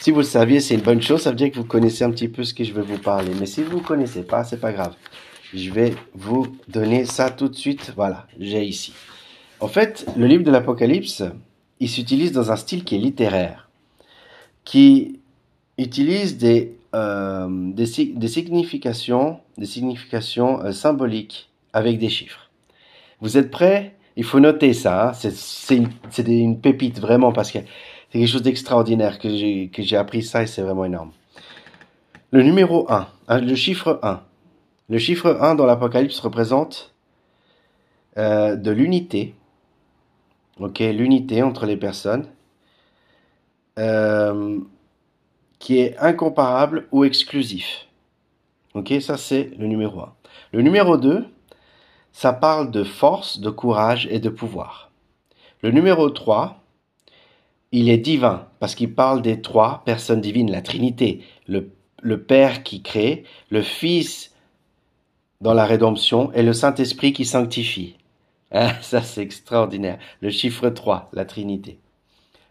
Si 0.00 0.10
vous 0.10 0.18
le 0.18 0.24
saviez, 0.24 0.58
c'est 0.58 0.74
une 0.74 0.80
bonne 0.80 1.00
chose. 1.00 1.22
Ça 1.22 1.30
veut 1.30 1.36
dire 1.36 1.52
que 1.52 1.56
vous 1.58 1.64
connaissez 1.64 2.02
un 2.02 2.10
petit 2.10 2.26
peu 2.26 2.42
ce 2.42 2.52
que 2.52 2.64
je 2.64 2.72
vais 2.72 2.82
vous 2.82 2.98
parler. 2.98 3.30
Mais 3.38 3.46
si 3.46 3.62
vous 3.62 3.78
ne 3.78 3.84
connaissez 3.84 4.24
pas, 4.24 4.42
c'est 4.42 4.58
pas 4.58 4.72
grave. 4.72 4.96
Je 5.54 5.70
vais 5.70 5.94
vous 6.12 6.48
donner 6.66 7.04
ça 7.04 7.30
tout 7.30 7.48
de 7.48 7.54
suite. 7.54 7.92
Voilà, 7.94 8.26
j'ai 8.40 8.64
ici. 8.64 8.92
En 9.60 9.68
fait, 9.68 10.04
le 10.16 10.26
livre 10.26 10.42
de 10.42 10.50
l'Apocalypse, 10.50 11.22
il 11.78 11.88
s'utilise 11.88 12.32
dans 12.32 12.50
un 12.50 12.56
style 12.56 12.82
qui 12.82 12.96
est 12.96 12.98
littéraire, 12.98 13.68
qui 14.64 15.20
utilise 15.78 16.38
des, 16.38 16.74
euh, 16.94 17.48
des, 17.50 17.86
significations, 17.86 19.40
des 19.58 19.66
significations 19.66 20.62
euh, 20.62 20.70
symboliques 20.70 21.50
avec 21.72 21.98
des 21.98 22.08
chiffres. 22.08 22.50
Vous 23.20 23.36
êtes 23.36 23.50
prêts? 23.50 23.96
Il 24.16 24.22
faut 24.22 24.38
noter 24.38 24.72
ça. 24.72 25.08
Hein. 25.08 25.12
C'est 25.12 25.76
une, 25.76 26.60
pépite 26.60 27.00
vraiment 27.00 27.32
parce 27.32 27.50
que 27.50 27.58
c'est 27.58 28.18
quelque 28.20 28.28
chose 28.28 28.42
d'extraordinaire 28.42 29.18
que 29.18 29.28
j'ai 29.28 29.96
appris 29.96 30.22
ça 30.22 30.44
et 30.44 30.46
c'est 30.46 30.62
vraiment 30.62 30.84
énorme. 30.84 31.10
Le 32.30 32.42
numéro 32.42 32.90
1, 32.90 33.08
hein, 33.28 33.40
le 33.40 33.54
chiffre 33.56 33.98
1. 34.02 34.22
Le 34.88 34.98
chiffre 34.98 35.38
1 35.40 35.56
dans 35.56 35.66
l'Apocalypse 35.66 36.20
représente 36.20 36.94
euh, 38.18 38.54
de 38.54 38.70
l'unité. 38.70 39.34
Ok, 40.60 40.78
l'unité 40.78 41.42
entre 41.42 41.66
les 41.66 41.76
personnes. 41.76 42.26
Qui 45.64 45.78
est 45.78 45.96
incomparable 45.96 46.86
ou 46.92 47.04
exclusif. 47.04 47.86
Ok, 48.74 48.92
ça 49.00 49.16
c'est 49.16 49.50
le 49.56 49.66
numéro 49.66 49.98
1. 49.98 50.14
Le 50.52 50.60
numéro 50.60 50.98
2, 50.98 51.24
ça 52.12 52.34
parle 52.34 52.70
de 52.70 52.84
force, 52.84 53.40
de 53.40 53.48
courage 53.48 54.06
et 54.10 54.18
de 54.18 54.28
pouvoir. 54.28 54.90
Le 55.62 55.70
numéro 55.70 56.10
3, 56.10 56.62
il 57.72 57.88
est 57.88 57.96
divin 57.96 58.46
parce 58.60 58.74
qu'il 58.74 58.94
parle 58.94 59.22
des 59.22 59.40
trois 59.40 59.80
personnes 59.86 60.20
divines, 60.20 60.50
la 60.50 60.60
Trinité, 60.60 61.22
le, 61.48 61.70
Père 62.18 62.62
qui 62.62 62.82
crée, 62.82 63.24
le 63.48 63.62
Fils 63.62 64.34
dans 65.40 65.54
la 65.54 65.64
rédemption 65.64 66.30
et 66.32 66.42
le 66.42 66.52
Saint-Esprit 66.52 67.14
qui 67.14 67.24
sanctifie. 67.24 67.96
Ah, 68.50 68.74
ça 68.82 69.00
c'est 69.00 69.22
extraordinaire. 69.22 69.98
Le 70.20 70.28
chiffre 70.28 70.68
3, 70.68 71.08
la 71.14 71.24
Trinité. 71.24 71.78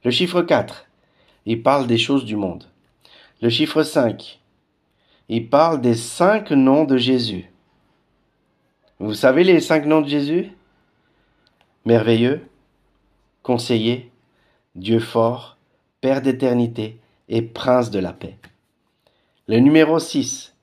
Le 0.04 0.10
chiffre 0.10 0.42
4, 0.42 0.88
il 1.46 1.62
parle 1.62 1.86
des 1.86 2.00
choses 2.00 2.26
du 2.26 2.38
monde. 2.38 2.73
Le 3.44 3.50
chiffre 3.50 3.84
5, 3.84 4.40
il 5.28 5.50
parle 5.50 5.82
des 5.82 5.96
cinq 5.96 6.52
noms 6.52 6.86
de 6.86 6.96
Jésus. 6.96 7.52
Vous 9.00 9.14
savez 9.14 9.44
les 9.44 9.60
cinq 9.60 9.86
noms 9.86 10.00
de 10.00 10.08
Jésus? 10.08 10.54
Merveilleux, 11.84 12.48
conseiller, 13.42 14.10
Dieu 14.76 15.00
fort, 15.00 15.58
Père 16.00 16.22
d'éternité 16.22 17.00
et 17.28 17.42
Prince 17.42 17.92
de 17.92 18.00
la 18.00 18.14
paix. 18.14 18.38
Le 19.50 19.60
numéro 19.60 20.00
6, 20.00 20.56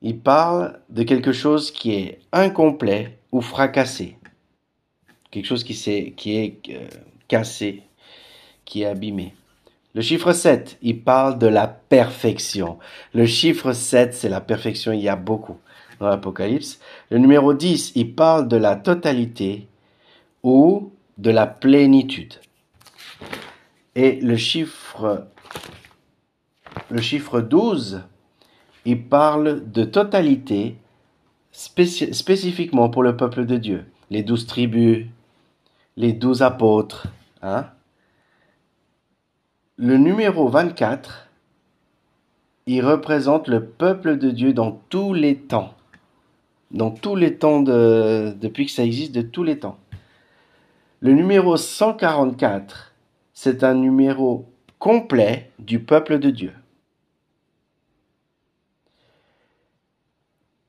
il 0.00 0.18
parle 0.18 0.80
de 0.88 1.02
quelque 1.02 1.32
chose 1.32 1.70
qui 1.70 1.92
est 1.92 2.20
incomplet 2.32 3.18
ou 3.32 3.42
fracassé. 3.42 4.16
Quelque 5.30 5.44
chose 5.44 5.62
qui, 5.62 5.74
est, 5.84 6.70
euh, 6.70 6.88
cassé, 7.28 7.82
qui 8.64 8.80
est 8.80 8.86
abîmé. 8.86 9.34
Le 9.94 10.00
chiffre 10.00 10.32
7, 10.32 10.78
il 10.80 11.02
parle 11.02 11.38
de 11.38 11.46
la 11.46 11.66
perfection. 11.66 12.78
Le 13.12 13.26
chiffre 13.26 13.72
7, 13.72 14.14
c'est 14.14 14.30
la 14.30 14.40
perfection, 14.40 14.92
il 14.92 15.02
y 15.02 15.08
a 15.08 15.16
beaucoup 15.16 15.58
dans 16.00 16.08
l'Apocalypse. 16.08 16.80
Le 17.10 17.18
numéro 17.18 17.52
10, 17.52 17.92
il 17.94 18.14
parle 18.14 18.48
de 18.48 18.56
la 18.56 18.76
totalité 18.76 19.68
ou 20.42 20.92
de 21.18 21.30
la 21.30 21.46
plénitude. 21.46 22.34
Et 23.94 24.18
le 24.22 24.36
chiffre, 24.36 25.26
le 26.90 27.00
chiffre 27.02 27.42
12, 27.42 28.02
il 28.86 29.04
parle 29.04 29.70
de 29.70 29.84
totalité 29.84 30.76
spécifiquement 31.52 32.88
pour 32.88 33.02
le 33.02 33.14
peuple 33.14 33.44
de 33.44 33.58
Dieu. 33.58 33.84
Les 34.10 34.22
douze 34.22 34.46
tribus, 34.46 35.06
les 35.98 36.14
douze 36.14 36.42
apôtres. 36.42 37.08
Hein? 37.42 37.66
Le 39.82 39.98
numéro 39.98 40.48
24, 40.48 41.28
il 42.66 42.86
représente 42.86 43.48
le 43.48 43.64
peuple 43.64 44.16
de 44.16 44.30
Dieu 44.30 44.52
dans 44.52 44.80
tous 44.88 45.12
les 45.12 45.36
temps 45.36 45.74
dans 46.70 46.90
tous 46.90 47.16
les 47.16 47.36
temps 47.36 47.60
de, 47.60 48.32
depuis 48.40 48.66
que 48.66 48.72
ça 48.72 48.84
existe, 48.84 49.12
de 49.12 49.22
tous 49.22 49.42
les 49.42 49.58
temps. 49.58 49.78
Le 51.00 51.12
numéro 51.12 51.56
144, 51.56 52.94
c'est 53.34 53.64
un 53.64 53.74
numéro 53.74 54.46
complet 54.78 55.50
du 55.58 55.80
peuple 55.80 56.20
de 56.20 56.30
Dieu. 56.30 56.52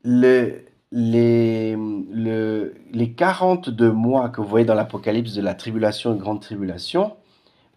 Le, 0.04 0.66
les, 0.92 1.76
le, 1.76 2.74
les 2.92 3.12
42 3.12 3.92
mois 3.92 4.30
que 4.30 4.42
vous 4.42 4.48
voyez 4.48 4.66
dans 4.66 4.74
l'Apocalypse 4.74 5.34
de 5.34 5.42
la 5.42 5.54
tribulation 5.54 6.16
et 6.16 6.18
grande 6.18 6.42
tribulation, 6.42 7.16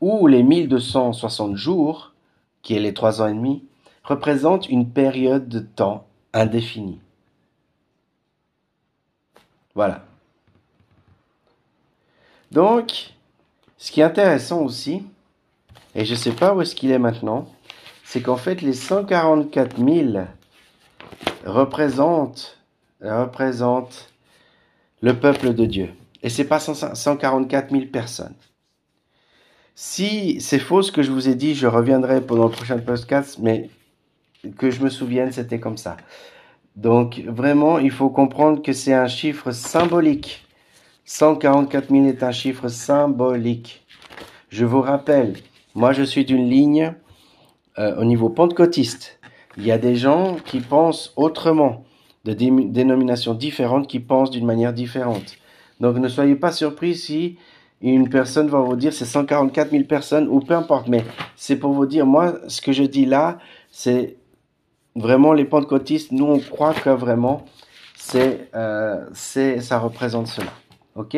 ou 0.00 0.26
les 0.26 0.43
1260 0.43 1.57
jours, 1.57 2.12
qui 2.62 2.75
est 2.75 2.81
les 2.81 2.95
trois 2.95 3.23
ans 3.23 3.29
et 3.29 3.35
demi, 3.35 3.65
représentent 4.05 4.69
une 4.69 4.88
période 4.88 5.49
de 5.49 5.61
temps 5.61 6.07
indéfinie. 6.33 7.00
Voilà. 9.75 10.05
Donc, 12.53 13.15
ce 13.76 13.91
qui 13.91 14.00
est 14.00 14.05
intéressant 14.05 14.62
aussi, 14.62 15.03
et 15.95 16.05
je 16.05 16.12
ne 16.12 16.19
sais 16.19 16.33
pas 16.33 16.55
où 16.55 16.62
est-ce 16.62 16.75
qu'il 16.75 16.91
est 16.91 16.99
maintenant, 16.99 17.47
c'est 18.05 18.23
qu'en 18.23 18.37
fait, 18.37 18.62
les 18.62 18.73
144 18.73 19.76
000 19.76 20.25
représentent, 21.45 22.59
représentent 23.03 24.11
le 25.00 25.19
peuple 25.19 25.55
de 25.55 25.65
Dieu. 25.67 25.95
Et 26.23 26.29
c'est 26.29 26.45
pas 26.45 26.61
144 26.61 27.71
000 27.71 27.87
personnes. 27.87 28.35
Si 29.78 30.40
c'est 30.40 30.59
faux 30.59 30.80
ce 30.80 30.90
que 30.90 31.02
je 31.02 31.12
vous 31.12 31.28
ai 31.28 31.35
dit, 31.35 31.54
je 31.54 31.66
reviendrai 31.66 32.23
pendant 32.23 32.45
le 32.45 32.50
prochain 32.50 32.78
podcast, 32.78 33.37
mais 33.42 33.68
que 34.56 34.71
je 34.71 34.83
me 34.83 34.88
souvienne, 34.88 35.33
c'était 35.33 35.61
comme 35.61 35.76
ça. 35.76 35.99
Donc 36.76 37.23
vraiment, 37.26 37.78
il 37.78 37.90
faut 37.90 38.09
comprendre 38.09 38.62
que 38.62 38.73
c'est 38.73 38.95
un 38.95 39.06
chiffre 39.06 39.50
symbolique. 39.50 40.47
144 41.04 41.90
000 41.90 42.06
est 42.06 42.23
un 42.23 42.33
chiffre 42.33 42.68
symbolique. 42.68 43.85
Je 44.49 44.64
vous 44.64 44.80
rappelle, 44.80 45.35
moi 45.75 45.92
je 45.92 46.04
suis 46.04 46.25
d'une 46.25 46.49
ligne 46.49 46.95
euh, 47.78 48.00
au 48.00 48.06
niveau 48.06 48.30
pentecôtiste. 48.30 49.18
Il 49.59 49.66
y 49.66 49.73
a 49.73 49.78
des 49.78 49.97
gens 49.97 50.37
qui 50.42 50.61
pensent 50.61 51.12
autrement, 51.16 51.85
de 52.25 52.33
dénominations 52.33 53.35
différentes, 53.35 53.88
qui 53.88 54.00
pensent 54.00 54.30
d'une 54.30 54.47
manière 54.47 54.73
différente. 54.73 55.37
Donc 55.80 55.99
ne 55.99 56.09
soyez 56.09 56.35
pas 56.35 56.50
surpris 56.50 56.95
si 56.95 57.37
une 57.83 58.09
personne 58.09 58.49
va 58.49 58.61
vous 58.61 58.76
dire 58.76 58.92
c'est 58.92 59.04
144 59.04 59.71
000 59.71 59.85
personnes 59.85 60.28
ou 60.28 60.40
peu 60.40 60.54
importe, 60.54 60.88
mais 60.88 61.04
c'est 61.37 61.56
pour 61.56 61.73
vous 61.73 61.87
dire, 61.87 62.06
moi, 62.06 62.38
ce 62.49 62.61
que 62.61 62.73
je 62.73 62.83
dis 62.83 63.06
là, 63.06 63.38
c'est 63.71 64.16
vraiment 64.95 65.33
les 65.33 65.45
pentecôtistes, 65.45 66.12
nous 66.12 66.25
on 66.25 66.38
croit 66.38 66.73
que 66.73 66.90
vraiment 66.90 67.45
c'est, 67.95 68.49
euh, 68.54 69.04
ça 69.12 69.78
représente 69.78 70.26
cela. 70.28 70.52
Ok? 70.95 71.16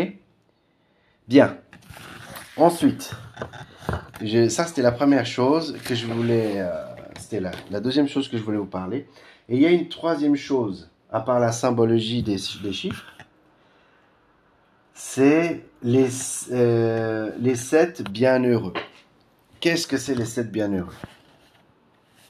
Bien. 1.28 1.56
Ensuite, 2.56 3.12
ça 4.48 4.64
c'était 4.64 4.82
la 4.82 4.90
première 4.90 5.26
chose 5.26 5.76
que 5.84 5.94
je 5.94 6.06
voulais, 6.06 6.54
euh, 6.56 6.70
c'était 7.20 7.40
la, 7.40 7.52
la 7.70 7.78
deuxième 7.78 8.08
chose 8.08 8.28
que 8.28 8.36
je 8.36 8.42
voulais 8.42 8.58
vous 8.58 8.66
parler. 8.66 9.06
Et 9.48 9.56
il 9.56 9.62
y 9.62 9.66
a 9.66 9.70
une 9.70 9.88
troisième 9.88 10.34
chose, 10.34 10.90
à 11.12 11.20
part 11.20 11.38
la 11.38 11.52
symbologie 11.52 12.22
des, 12.22 12.36
des 12.62 12.72
chiffres, 12.72 13.04
c'est 14.98 15.62
les, 15.84 16.08
euh, 16.50 17.30
les 17.38 17.54
sept 17.54 18.02
bienheureux. 18.10 18.74
Qu'est-ce 19.60 19.86
que 19.86 19.96
c'est 19.96 20.16
les 20.16 20.24
sept 20.24 20.50
bienheureux? 20.50 20.92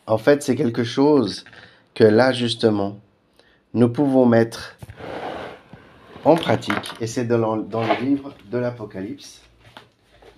En 0.06 0.18
fait, 0.18 0.42
c'est 0.42 0.54
quelque 0.54 0.84
chose 0.84 1.46
que 1.94 2.04
là, 2.04 2.30
justement, 2.30 3.00
nous 3.72 3.88
pouvons 3.88 4.26
mettre 4.26 4.76
en 6.26 6.34
pratique. 6.34 6.92
Et 7.00 7.06
c'est 7.06 7.24
dans, 7.24 7.56
dans 7.56 7.84
le 7.84 8.04
livre 8.04 8.34
de 8.50 8.58
l'Apocalypse. 8.58 9.40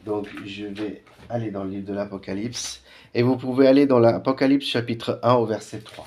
Donc, 0.07 0.29
je 0.47 0.67
vais 0.67 1.03
aller 1.29 1.51
dans 1.51 1.65
le 1.65 1.71
livre 1.71 1.89
de 1.89 1.95
l'Apocalypse. 1.95 2.85
Et 3.13 3.25
vous 3.25 3.37
pouvez 3.37 3.67
aller 3.67 3.87
dans 3.87 3.99
l'Apocalypse 3.99 4.67
chapitre 4.67 5.19
1 5.25 5.35
au 5.35 5.47
verset 5.47 5.81
3. 5.81 6.07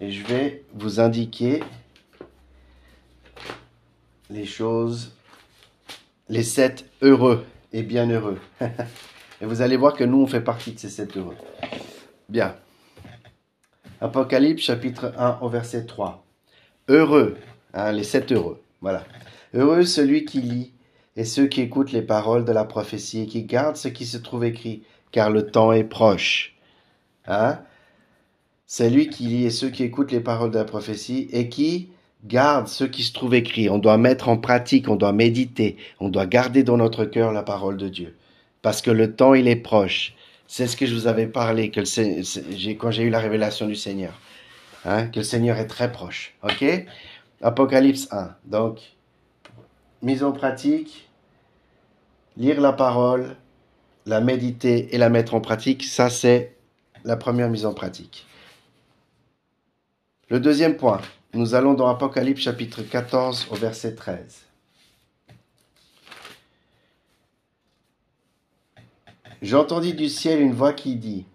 Et 0.00 0.10
je 0.10 0.22
vais 0.26 0.64
vous 0.74 1.00
indiquer 1.00 1.62
les 4.30 4.44
choses, 4.44 5.12
les 6.28 6.42
sept 6.42 6.84
heureux 7.02 7.44
et 7.72 7.82
bienheureux. 7.82 8.38
et 8.60 9.44
vous 9.44 9.62
allez 9.62 9.76
voir 9.76 9.94
que 9.94 10.04
nous, 10.04 10.22
on 10.22 10.26
fait 10.26 10.40
partie 10.40 10.72
de 10.72 10.78
ces 10.78 10.88
sept 10.88 11.16
heureux. 11.16 11.36
Bien. 12.28 12.56
Apocalypse 14.00 14.62
chapitre 14.62 15.12
1 15.16 15.38
au 15.40 15.48
verset 15.48 15.86
3. 15.86 16.24
Heureux, 16.88 17.36
hein, 17.72 17.92
les 17.92 18.04
sept 18.04 18.32
heureux. 18.32 18.60
Voilà. 18.80 19.04
Heureux 19.54 19.84
celui 19.84 20.24
qui 20.24 20.40
lit 20.40 20.72
et 21.16 21.24
ceux 21.24 21.46
qui 21.46 21.62
écoutent 21.62 21.92
les 21.92 22.02
paroles 22.02 22.44
de 22.44 22.52
la 22.52 22.64
prophétie 22.64 23.22
et 23.22 23.26
qui 23.26 23.44
gardent 23.44 23.76
ce 23.76 23.88
qui 23.88 24.04
se 24.04 24.18
trouve 24.18 24.44
écrit, 24.44 24.82
car 25.12 25.30
le 25.30 25.50
temps 25.50 25.72
est 25.72 25.84
proche. 25.84 26.56
Hein? 27.26 27.60
C'est 28.66 28.90
lui 28.90 29.08
qui 29.08 29.24
lit 29.24 29.44
et 29.44 29.50
ceux 29.50 29.70
qui 29.70 29.84
écoutent 29.84 30.12
les 30.12 30.20
paroles 30.20 30.50
de 30.50 30.58
la 30.58 30.64
prophétie 30.64 31.28
et 31.32 31.48
qui 31.48 31.90
garde 32.26 32.68
ce 32.68 32.84
qui 32.84 33.02
se 33.02 33.12
trouve 33.12 33.34
écrit. 33.34 33.68
On 33.70 33.78
doit 33.78 33.98
mettre 33.98 34.28
en 34.28 34.36
pratique, 34.36 34.88
on 34.88 34.96
doit 34.96 35.12
méditer, 35.12 35.76
on 36.00 36.08
doit 36.08 36.26
garder 36.26 36.62
dans 36.62 36.76
notre 36.76 37.04
cœur 37.04 37.32
la 37.32 37.42
parole 37.42 37.76
de 37.76 37.88
Dieu. 37.88 38.16
Parce 38.62 38.82
que 38.82 38.90
le 38.90 39.14
temps, 39.14 39.34
il 39.34 39.48
est 39.48 39.56
proche. 39.56 40.14
C'est 40.46 40.66
ce 40.66 40.76
que 40.76 40.86
je 40.86 40.94
vous 40.94 41.06
avais 41.06 41.26
parlé 41.26 41.70
quand 41.70 42.90
j'ai 42.90 43.02
eu 43.02 43.10
la 43.10 43.18
révélation 43.18 43.66
du 43.66 43.76
Seigneur. 43.76 44.12
Hein, 44.84 45.08
que 45.08 45.18
le 45.18 45.24
Seigneur 45.24 45.56
est 45.56 45.66
très 45.66 45.90
proche. 45.90 46.34
OK? 46.44 46.64
Apocalypse 47.42 48.08
1. 48.12 48.30
Donc, 48.44 48.78
mise 50.02 50.22
en 50.22 50.32
pratique, 50.32 51.08
lire 52.36 52.60
la 52.60 52.72
parole, 52.72 53.36
la 54.06 54.20
méditer 54.20 54.94
et 54.94 54.98
la 54.98 55.08
mettre 55.08 55.34
en 55.34 55.40
pratique, 55.40 55.82
ça 55.82 56.08
c'est 56.08 56.54
la 57.04 57.16
première 57.16 57.50
mise 57.50 57.66
en 57.66 57.74
pratique. 57.74 58.26
Le 60.28 60.38
deuxième 60.40 60.76
point, 60.76 61.00
nous 61.36 61.54
allons 61.54 61.74
dans 61.74 61.88
Apocalypse 61.88 62.40
chapitre 62.40 62.82
14 62.82 63.48
au 63.50 63.56
verset 63.56 63.94
13. 63.94 64.42
J'entendis 69.42 69.92
du 69.92 70.08
ciel 70.08 70.40
une 70.40 70.54
voix 70.54 70.72
qui 70.72 70.96
dit, 70.96 71.26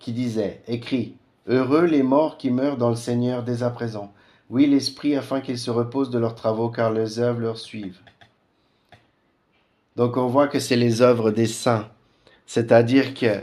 qui 0.00 0.12
disait, 0.12 0.62
écrit, 0.66 1.14
Heureux 1.46 1.84
les 1.84 2.02
morts 2.02 2.36
qui 2.36 2.50
meurent 2.50 2.76
dans 2.76 2.90
le 2.90 2.96
Seigneur 2.96 3.44
dès 3.44 3.62
à 3.62 3.70
présent. 3.70 4.12
Oui, 4.50 4.66
l'Esprit, 4.66 5.14
afin 5.14 5.40
qu'ils 5.40 5.58
se 5.58 5.70
reposent 5.70 6.10
de 6.10 6.18
leurs 6.18 6.34
travaux, 6.34 6.70
car 6.70 6.90
les 6.92 7.20
œuvres 7.20 7.40
leur 7.40 7.58
suivent. 7.58 8.00
Donc 9.94 10.16
on 10.16 10.26
voit 10.26 10.48
que 10.48 10.58
c'est 10.58 10.76
les 10.76 11.02
œuvres 11.02 11.30
des 11.30 11.46
saints, 11.46 11.88
c'est-à-dire 12.46 13.14
que 13.14 13.42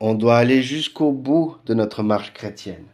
on 0.00 0.14
doit 0.14 0.38
aller 0.38 0.62
jusqu'au 0.62 1.12
bout 1.12 1.56
de 1.66 1.74
notre 1.74 2.02
marche 2.02 2.32
chrétienne. 2.32 2.86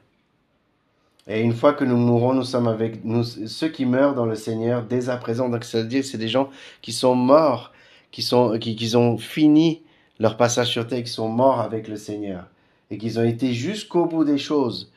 Et 1.26 1.40
une 1.40 1.54
fois 1.54 1.72
que 1.72 1.84
nous 1.84 1.96
mourrons, 1.96 2.34
nous 2.34 2.44
sommes 2.44 2.68
avec 2.68 3.04
nous, 3.04 3.24
ceux 3.24 3.68
qui 3.68 3.86
meurent 3.86 4.14
dans 4.14 4.26
le 4.26 4.34
Seigneur 4.34 4.84
dès 4.84 5.08
à 5.08 5.16
présent. 5.16 5.48
Donc, 5.48 5.64
c'est-à-dire 5.64 6.04
c'est 6.04 6.18
des 6.18 6.28
gens 6.28 6.50
qui 6.82 6.92
sont 6.92 7.14
morts, 7.14 7.72
qui, 8.10 8.22
sont, 8.22 8.58
qui, 8.58 8.76
qui 8.76 8.94
ont 8.94 9.16
fini 9.16 9.82
leur 10.18 10.36
passage 10.36 10.68
sur 10.68 10.86
terre, 10.86 11.02
qui 11.02 11.10
sont 11.10 11.28
morts 11.28 11.60
avec 11.60 11.88
le 11.88 11.96
Seigneur. 11.96 12.46
Et 12.90 12.98
qu'ils 12.98 13.18
ont 13.18 13.24
été 13.24 13.54
jusqu'au 13.54 14.04
bout 14.04 14.24
des 14.24 14.36
choses, 14.36 14.92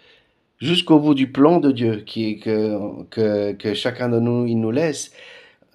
jusqu'au 0.60 1.00
bout 1.00 1.14
du 1.14 1.32
plan 1.32 1.60
de 1.60 1.72
Dieu 1.72 2.04
qui, 2.06 2.40
que, 2.40 3.04
que, 3.10 3.54
que 3.54 3.74
chacun 3.74 4.10
de 4.10 4.20
nous, 4.20 4.46
il 4.46 4.60
nous 4.60 4.72
laisse. 4.72 5.12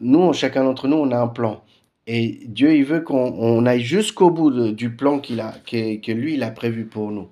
Nous, 0.00 0.32
chacun 0.34 0.64
d'entre 0.64 0.86
nous, 0.86 0.96
on 0.96 1.10
a 1.12 1.18
un 1.18 1.28
plan. 1.28 1.62
Et 2.06 2.40
Dieu, 2.46 2.76
il 2.76 2.84
veut 2.84 3.00
qu'on 3.00 3.64
aille 3.64 3.80
jusqu'au 3.80 4.30
bout 4.30 4.72
du 4.72 4.94
plan 4.94 5.18
qu'il 5.18 5.40
a, 5.40 5.54
que, 5.64 5.96
que 5.96 6.12
lui, 6.12 6.34
il 6.34 6.42
a 6.42 6.50
prévu 6.50 6.84
pour 6.84 7.10
nous. 7.10 7.28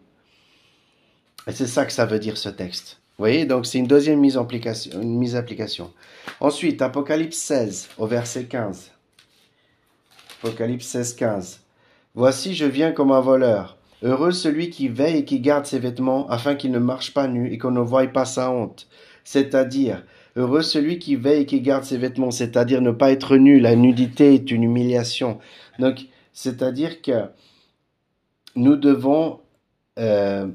Et 1.46 1.52
c'est 1.52 1.66
ça 1.66 1.84
que 1.84 1.92
ça 1.92 2.06
veut 2.06 2.18
dire 2.18 2.38
ce 2.38 2.48
texte 2.48 2.99
voyez, 3.20 3.44
donc 3.44 3.66
c'est 3.66 3.78
une 3.78 3.86
deuxième 3.86 4.18
mise 4.18 4.36
en 4.36 4.42
application, 4.42 5.00
une 5.00 5.18
mise 5.18 5.36
application. 5.36 5.92
Ensuite, 6.40 6.80
Apocalypse 6.82 7.36
16 7.36 7.90
au 7.98 8.06
verset 8.06 8.44
15. 8.44 8.92
Apocalypse 10.42 10.86
16, 10.86 11.14
15. 11.14 11.60
Voici, 12.14 12.54
je 12.54 12.64
viens 12.64 12.92
comme 12.92 13.12
un 13.12 13.20
voleur. 13.20 13.76
Heureux 14.02 14.32
celui 14.32 14.70
qui 14.70 14.88
veille 14.88 15.18
et 15.18 15.24
qui 15.26 15.40
garde 15.40 15.66
ses 15.66 15.78
vêtements, 15.78 16.28
afin 16.30 16.54
qu'il 16.54 16.70
ne 16.70 16.78
marche 16.78 17.12
pas 17.12 17.28
nu 17.28 17.52
et 17.52 17.58
qu'on 17.58 17.70
ne 17.70 17.80
voie 17.80 18.06
pas 18.06 18.24
sa 18.24 18.50
honte. 18.50 18.88
C'est-à-dire, 19.22 20.02
heureux 20.36 20.62
celui 20.62 20.98
qui 20.98 21.16
veille 21.16 21.42
et 21.42 21.46
qui 21.46 21.60
garde 21.60 21.84
ses 21.84 21.98
vêtements, 21.98 22.30
c'est-à-dire 22.30 22.80
ne 22.80 22.90
pas 22.90 23.12
être 23.12 23.36
nu. 23.36 23.60
La 23.60 23.76
nudité 23.76 24.34
est 24.34 24.50
une 24.50 24.62
humiliation. 24.62 25.38
Donc, 25.78 26.06
c'est-à-dire 26.32 27.02
que 27.02 27.26
nous 28.56 28.76
devons 28.76 29.40
euh, 29.98 30.46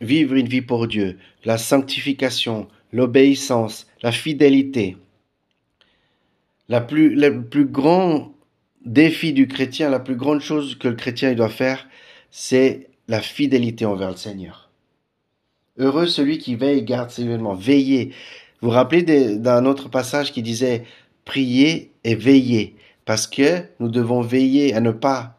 vivre 0.00 0.34
une 0.34 0.48
vie 0.48 0.62
pour 0.62 0.86
Dieu, 0.86 1.18
la 1.44 1.58
sanctification, 1.58 2.68
l'obéissance, 2.92 3.86
la 4.02 4.12
fidélité. 4.12 4.96
Le 6.68 7.40
plus 7.40 7.64
grand 7.66 8.32
défi 8.84 9.32
du 9.32 9.48
chrétien, 9.48 9.90
la 9.90 10.00
plus 10.00 10.16
grande 10.16 10.40
chose 10.40 10.76
que 10.76 10.88
le 10.88 10.94
chrétien 10.94 11.34
doit 11.34 11.48
faire, 11.48 11.88
c'est 12.30 12.88
la 13.08 13.20
fidélité 13.20 13.84
envers 13.84 14.10
le 14.10 14.16
Seigneur. 14.16 14.70
Heureux 15.78 16.06
celui 16.06 16.38
qui 16.38 16.54
veille 16.54 16.78
et 16.78 16.84
garde 16.84 17.10
ses 17.10 17.22
événements. 17.22 17.54
Veillez. 17.54 18.12
Vous 18.60 18.68
vous 18.68 18.74
rappelez 18.74 19.02
d'un 19.36 19.64
autre 19.64 19.88
passage 19.88 20.32
qui 20.32 20.42
disait 20.42 20.84
priez 21.24 21.90
et 22.04 22.14
veillez. 22.14 22.76
Parce 23.04 23.26
que 23.26 23.62
nous 23.80 23.88
devons 23.88 24.20
veiller 24.20 24.74
à 24.74 24.80
ne 24.80 24.92
pas 24.92 25.38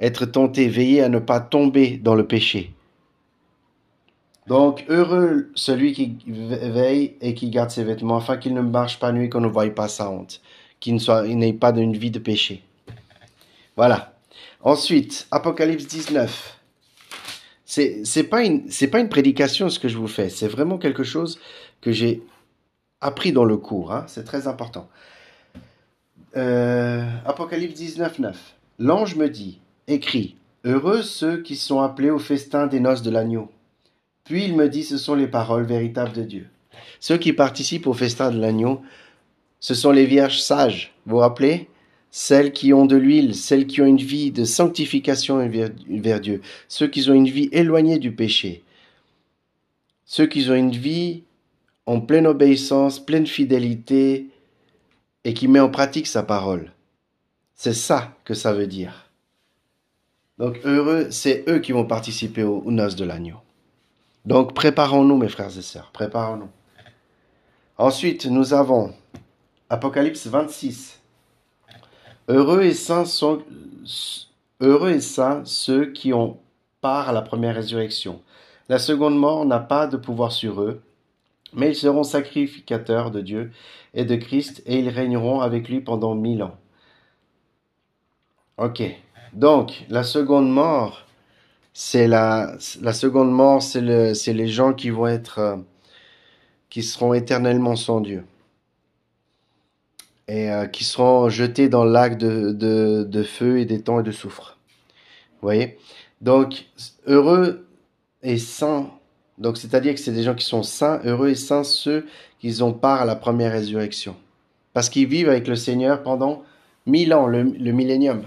être 0.00 0.26
tentés, 0.26 0.68
veiller 0.68 1.02
à 1.02 1.08
ne 1.08 1.18
pas 1.18 1.40
tomber 1.40 1.96
dans 1.96 2.14
le 2.14 2.26
péché. 2.26 2.72
Donc, 4.48 4.86
heureux 4.88 5.50
celui 5.54 5.92
qui 5.92 6.16
veille 6.26 7.16
et 7.20 7.34
qui 7.34 7.50
garde 7.50 7.70
ses 7.70 7.84
vêtements, 7.84 8.16
afin 8.16 8.38
qu'il 8.38 8.54
ne 8.54 8.62
marche 8.62 8.98
pas 8.98 9.12
nuit, 9.12 9.28
qu'on 9.28 9.42
ne 9.42 9.46
voie 9.46 9.68
pas 9.68 9.88
sa 9.88 10.10
honte, 10.10 10.40
qu'il 10.80 10.96
n'ait 11.36 11.52
pas 11.52 11.70
d'une 11.70 11.94
vie 11.94 12.10
de 12.10 12.18
péché. 12.18 12.62
Voilà. 13.76 14.14
Ensuite, 14.62 15.26
Apocalypse 15.30 15.86
19. 15.86 16.56
C'est, 17.66 18.00
c'est 18.04 18.24
pas 18.24 18.42
une, 18.42 18.70
pas 18.90 19.00
une 19.00 19.10
prédication 19.10 19.68
ce 19.68 19.78
que 19.78 19.88
je 19.88 19.98
vous 19.98 20.08
fais. 20.08 20.30
C'est 20.30 20.48
vraiment 20.48 20.78
quelque 20.78 21.04
chose 21.04 21.38
que 21.82 21.92
j'ai 21.92 22.22
appris 23.02 23.32
dans 23.32 23.44
le 23.44 23.58
cours. 23.58 23.92
Hein. 23.92 24.04
C'est 24.06 24.24
très 24.24 24.48
important. 24.48 24.88
Euh, 26.38 27.06
Apocalypse 27.26 27.74
19, 27.74 28.18
9. 28.18 28.54
L'ange 28.78 29.14
me 29.14 29.28
dit, 29.28 29.60
écrit, 29.88 30.36
heureux 30.64 31.02
ceux 31.02 31.42
qui 31.42 31.56
sont 31.56 31.80
appelés 31.80 32.10
au 32.10 32.18
festin 32.18 32.66
des 32.66 32.80
noces 32.80 33.02
de 33.02 33.10
l'agneau. 33.10 33.50
Puis 34.28 34.44
il 34.44 34.54
me 34.54 34.68
dit, 34.68 34.84
ce 34.84 34.98
sont 34.98 35.14
les 35.14 35.26
paroles 35.26 35.64
véritables 35.64 36.12
de 36.12 36.22
Dieu. 36.22 36.48
Ceux 37.00 37.16
qui 37.16 37.32
participent 37.32 37.86
au 37.86 37.94
festin 37.94 38.30
de 38.30 38.38
l'agneau, 38.38 38.82
ce 39.58 39.74
sont 39.74 39.90
les 39.90 40.04
vierges 40.04 40.40
sages. 40.40 40.92
Vous 41.06 41.12
vous 41.12 41.22
rappelez? 41.22 41.70
Celles 42.10 42.52
qui 42.52 42.74
ont 42.74 42.84
de 42.84 42.96
l'huile, 42.96 43.34
celles 43.34 43.66
qui 43.66 43.80
ont 43.80 43.86
une 43.86 43.96
vie 43.96 44.30
de 44.30 44.44
sanctification 44.44 45.48
vers 45.48 46.20
Dieu, 46.20 46.42
ceux 46.68 46.88
qui 46.88 47.08
ont 47.08 47.14
une 47.14 47.28
vie 47.28 47.48
éloignée 47.52 47.98
du 47.98 48.12
péché, 48.12 48.64
ceux 50.04 50.26
qui 50.26 50.48
ont 50.50 50.54
une 50.54 50.72
vie 50.72 51.22
en 51.86 52.00
pleine 52.00 52.26
obéissance, 52.26 52.98
pleine 52.98 53.26
fidélité 53.26 54.26
et 55.24 55.32
qui 55.32 55.48
met 55.48 55.60
en 55.60 55.70
pratique 55.70 56.06
sa 56.06 56.22
parole. 56.22 56.72
C'est 57.54 57.74
ça 57.74 58.14
que 58.24 58.34
ça 58.34 58.52
veut 58.52 58.66
dire. 58.66 59.10
Donc 60.38 60.60
heureux, 60.64 61.08
c'est 61.10 61.44
eux 61.48 61.60
qui 61.60 61.72
vont 61.72 61.86
participer 61.86 62.42
aux, 62.42 62.70
noces 62.70 62.96
de 62.96 63.04
l'agneau. 63.04 63.38
Donc 64.28 64.52
préparons-nous, 64.52 65.16
mes 65.16 65.30
frères 65.30 65.56
et 65.56 65.62
sœurs, 65.62 65.90
préparons-nous. 65.90 66.50
Ensuite, 67.78 68.26
nous 68.26 68.52
avons 68.52 68.92
Apocalypse 69.70 70.26
26. 70.26 71.00
Heureux 72.28 72.60
et 72.60 72.74
saints 72.74 73.06
ceux 75.46 75.92
qui 75.92 76.12
ont 76.12 76.38
part 76.82 77.08
à 77.08 77.12
la 77.12 77.22
première 77.22 77.54
résurrection. 77.54 78.20
La 78.68 78.78
seconde 78.78 79.18
mort 79.18 79.46
n'a 79.46 79.60
pas 79.60 79.86
de 79.86 79.96
pouvoir 79.96 80.30
sur 80.30 80.60
eux, 80.60 80.82
mais 81.54 81.70
ils 81.70 81.74
seront 81.74 82.04
sacrificateurs 82.04 83.10
de 83.10 83.22
Dieu 83.22 83.50
et 83.94 84.04
de 84.04 84.16
Christ 84.16 84.62
et 84.66 84.78
ils 84.78 84.90
régneront 84.90 85.40
avec 85.40 85.70
lui 85.70 85.80
pendant 85.80 86.14
mille 86.14 86.42
ans. 86.42 86.58
Ok. 88.58 88.82
Donc, 89.32 89.86
la 89.88 90.02
seconde 90.02 90.52
mort, 90.52 91.07
c'est 91.80 92.08
la, 92.08 92.58
seconde 92.58 93.30
mort, 93.30 93.62
c'est 93.62 93.80
le, 93.80 94.12
c'est 94.12 94.32
les 94.32 94.48
gens 94.48 94.72
qui 94.72 94.90
vont 94.90 95.06
être, 95.06 95.38
euh, 95.38 95.56
qui 96.70 96.82
seront 96.82 97.14
éternellement 97.14 97.76
sans 97.76 98.00
Dieu. 98.00 98.24
Et 100.26 100.50
euh, 100.50 100.66
qui 100.66 100.82
seront 100.82 101.28
jetés 101.28 101.68
dans 101.68 101.84
le 101.84 101.92
lac 101.92 102.18
de, 102.18 103.22
feu 103.22 103.60
et 103.60 103.80
temps 103.80 104.00
et 104.00 104.02
de 104.02 104.10
soufre. 104.10 104.58
Vous 105.34 105.46
voyez? 105.46 105.78
Donc, 106.20 106.66
heureux 107.06 107.68
et 108.24 108.38
saints, 108.38 108.90
donc 109.38 109.56
c'est-à-dire 109.56 109.94
que 109.94 110.00
c'est 110.00 110.10
des 110.10 110.24
gens 110.24 110.34
qui 110.34 110.46
sont 110.46 110.64
saints, 110.64 111.00
heureux 111.04 111.28
et 111.28 111.36
saints 111.36 111.62
ceux 111.62 112.08
qui 112.40 112.60
ont 112.60 112.72
part 112.72 113.02
à 113.02 113.04
la 113.04 113.14
première 113.14 113.52
résurrection. 113.52 114.16
Parce 114.72 114.90
qu'ils 114.90 115.06
vivent 115.06 115.28
avec 115.28 115.46
le 115.46 115.54
Seigneur 115.54 116.02
pendant 116.02 116.42
mille 116.86 117.14
ans, 117.14 117.28
le, 117.28 117.44
le 117.44 117.70
millénium. 117.70 118.24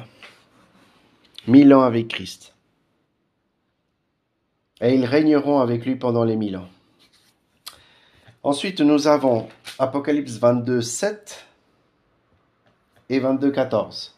Mille 1.48 1.74
ans 1.74 1.82
avec 1.82 2.08
Christ. 2.08 2.52
Et 4.82 4.96
ils 4.96 5.06
régneront 5.06 5.60
avec 5.60 5.86
lui 5.86 5.96
pendant 5.96 6.24
les 6.24 6.36
mille 6.36 6.58
ans. 6.58 6.68
Ensuite, 8.44 8.82
nous 8.82 9.08
avons 9.08 9.48
Apocalypse 9.78 10.38
22, 10.38 10.82
7 10.82 11.46
et 13.10 13.20
22, 13.20 13.52
14. 13.52 14.16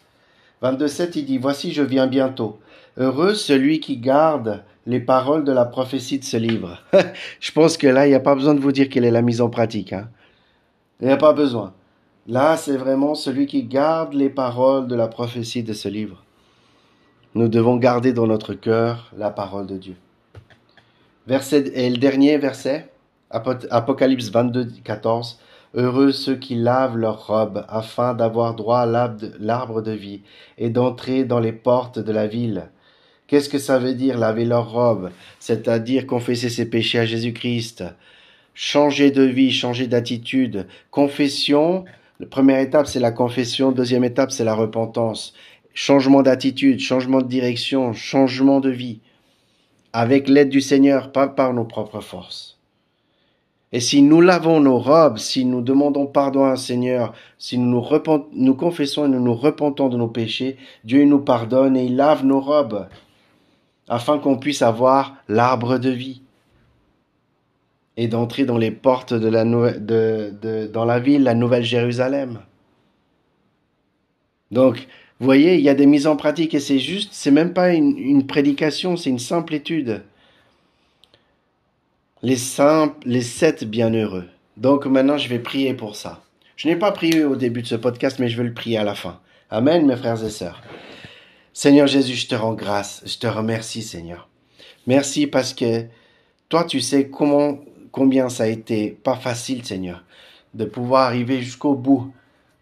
22, 0.62 0.88
7, 0.88 1.15
il 1.17 1.26
dit, 1.26 1.38
Voici, 1.38 1.73
je 1.73 1.84
viens 1.84 2.08
bientôt. 2.08 2.60
Heureux 2.97 3.34
celui 3.34 3.82
qui 3.82 3.97
garde 3.97 4.63
les 4.86 4.99
paroles 4.99 5.43
de 5.43 5.52
la 5.52 5.65
prophétie 5.65 6.19
de 6.19 6.23
ce 6.23 6.38
livre. 6.38 6.80
je 7.39 7.52
pense 7.52 7.76
que 7.76 7.88
là, 7.88 8.06
il 8.08 8.10
n'y 8.10 8.15
a 8.15 8.21
pas 8.21 8.36
besoin 8.36 8.54
de 8.54 8.60
vous 8.60 8.71
dire 8.71 8.88
quelle 8.88 9.06
est 9.06 9.12
la 9.12 9.21
mise 9.21 9.41
en 9.41 9.49
pratique. 9.49 9.91
Hein. 9.91 10.10
Il 11.02 11.08
n'y 11.08 11.13
a 11.13 11.17
pas 11.17 11.34
besoin. 11.34 11.73
Là, 12.28 12.56
c'est 12.56 12.78
vraiment 12.78 13.15
celui 13.15 13.47
qui 13.47 13.63
garde 13.63 14.13
les 14.13 14.30
paroles 14.30 14.88
de 14.88 14.95
la 14.95 15.08
prophétie 15.08 15.63
de 15.63 15.73
ce 15.73 15.89
livre. 15.89 16.23
Nous 17.36 17.49
devons 17.49 17.76
garder 17.76 18.13
dans 18.13 18.28
notre 18.28 18.54
cœur 18.54 19.12
la 19.17 19.30
parole 19.30 19.67
de 19.67 19.78
Dieu. 19.78 19.95
Verset, 21.25 21.71
et 21.73 21.89
le 21.89 21.97
dernier 21.97 22.38
verset, 22.38 22.89
Apocalypse 23.29 24.29
22, 24.29 24.73
14. 24.83 25.39
Heureux 25.73 26.12
ceux 26.12 26.36
qui 26.36 26.55
lavent 26.55 26.97
leurs 26.97 27.27
robes 27.27 27.65
afin 27.69 28.13
d'avoir 28.13 28.55
droit 28.55 28.79
à 28.79 29.09
l'arbre 29.39 29.81
de 29.81 29.91
vie 29.91 30.21
et 30.57 30.69
d'entrer 30.69 31.23
dans 31.23 31.39
les 31.39 31.53
portes 31.53 31.97
de 31.97 32.12
la 32.12 32.27
ville. 32.27 32.69
Qu'est-ce 33.27 33.49
que 33.49 33.57
ça 33.57 33.79
veut 33.79 33.93
dire 33.93 34.17
laver 34.17 34.43
leurs 34.43 34.71
robes? 34.71 35.12
C'est-à-dire 35.39 36.05
confesser 36.05 36.49
ses 36.49 36.69
péchés 36.69 36.99
à 36.99 37.05
Jésus-Christ, 37.05 37.86
changer 38.53 39.09
de 39.09 39.23
vie, 39.23 39.51
changer 39.51 39.88
d'attitude. 39.88 40.67
Confession, 40.91 41.86
la 42.19 42.27
première 42.27 42.59
étape 42.59 42.86
c'est 42.86 42.99
la 42.99 43.12
confession, 43.12 43.71
deuxième 43.71 44.03
étape 44.03 44.31
c'est 44.31 44.43
la 44.43 44.55
repentance. 44.55 45.33
Changement 45.73 46.21
d'attitude, 46.21 46.81
changement 46.81 47.21
de 47.21 47.27
direction, 47.27 47.93
changement 47.93 48.59
de 48.59 48.69
vie. 48.69 48.99
Avec 49.93 50.27
l'aide 50.27 50.49
du 50.49 50.62
Seigneur, 50.62 51.12
pas 51.12 51.27
par 51.27 51.53
nos 51.53 51.65
propres 51.65 52.01
forces. 52.01 52.53
Et 53.71 53.79
si 53.79 54.03
nous 54.03 54.21
lavons 54.21 54.60
nos 54.60 54.77
robes, 54.77 55.17
si 55.17 55.45
nous 55.45 55.62
demandons 55.62 56.06
pardon 56.06 56.45
à 56.45 56.51
un 56.51 56.56
Seigneur, 56.56 57.13
si 57.39 57.58
nous 57.58 57.84
nous, 58.34 58.53
confessons 58.53 59.06
et 59.06 59.10
nous 59.10 59.19
nous 59.19 59.34
repentons 59.34 59.89
de 59.89 59.97
nos 59.97 60.08
péchés, 60.08 60.58
Dieu 60.84 61.03
nous 61.06 61.19
pardonne 61.19 61.75
et 61.75 61.86
il 61.86 61.95
lave 61.95 62.23
nos 62.23 62.39
robes 62.39 62.88
afin 63.89 64.19
qu'on 64.19 64.38
puisse 64.38 64.62
avoir 64.62 65.15
l'arbre 65.27 65.79
de 65.79 65.89
vie 65.89 66.21
et 67.97 68.08
d'entrer 68.08 68.45
dans 68.45 68.60
les 68.60 68.71
portes 68.71 69.13
de 69.13 69.27
la 69.27 70.99
ville, 70.99 71.23
la 71.23 71.34
Nouvelle 71.34 71.63
Jérusalem. 71.63 72.39
Donc, 74.53 74.87
vous 75.19 75.25
voyez, 75.25 75.55
il 75.55 75.61
y 75.61 75.69
a 75.69 75.73
des 75.73 75.87
mises 75.87 76.05
en 76.05 76.15
pratique 76.15 76.53
et 76.53 76.59
c'est 76.59 76.77
juste, 76.77 77.09
c'est 77.11 77.31
même 77.31 77.53
pas 77.53 77.73
une, 77.73 78.27
prédication, 78.27 78.95
c'est 78.95 79.09
une 79.09 79.17
simple 79.17 79.55
étude. 79.55 80.03
Les 82.21 82.37
simples, 82.37 82.95
les 83.05 83.23
sept 83.23 83.63
bienheureux. 83.63 84.25
Donc 84.55 84.85
maintenant, 84.85 85.17
je 85.17 85.27
vais 85.27 85.39
prier 85.39 85.73
pour 85.73 85.95
ça. 85.95 86.21
Je 86.55 86.67
n'ai 86.67 86.75
pas 86.75 86.91
prié 86.91 87.25
au 87.25 87.35
début 87.35 87.63
de 87.63 87.67
ce 87.67 87.75
podcast, 87.75 88.19
mais 88.19 88.29
je 88.29 88.37
vais 88.37 88.47
le 88.47 88.53
prier 88.53 88.77
à 88.77 88.83
la 88.83 88.93
fin. 88.93 89.19
Amen, 89.49 89.87
mes 89.87 89.95
frères 89.95 90.23
et 90.23 90.29
sœurs. 90.29 90.61
Seigneur 91.51 91.87
Jésus, 91.87 92.13
je 92.13 92.27
te 92.27 92.35
rends 92.35 92.53
grâce, 92.53 93.01
je 93.07 93.17
te 93.17 93.27
remercie, 93.27 93.81
Seigneur. 93.81 94.29
Merci 94.85 95.25
parce 95.25 95.55
que 95.55 95.85
toi, 96.49 96.63
tu 96.63 96.79
sais 96.79 97.09
combien 97.09 98.29
ça 98.29 98.43
a 98.43 98.47
été 98.47 98.91
pas 99.03 99.15
facile, 99.15 99.65
Seigneur, 99.65 100.03
de 100.53 100.65
pouvoir 100.65 101.07
arriver 101.07 101.41
jusqu'au 101.41 101.73
bout 101.73 102.13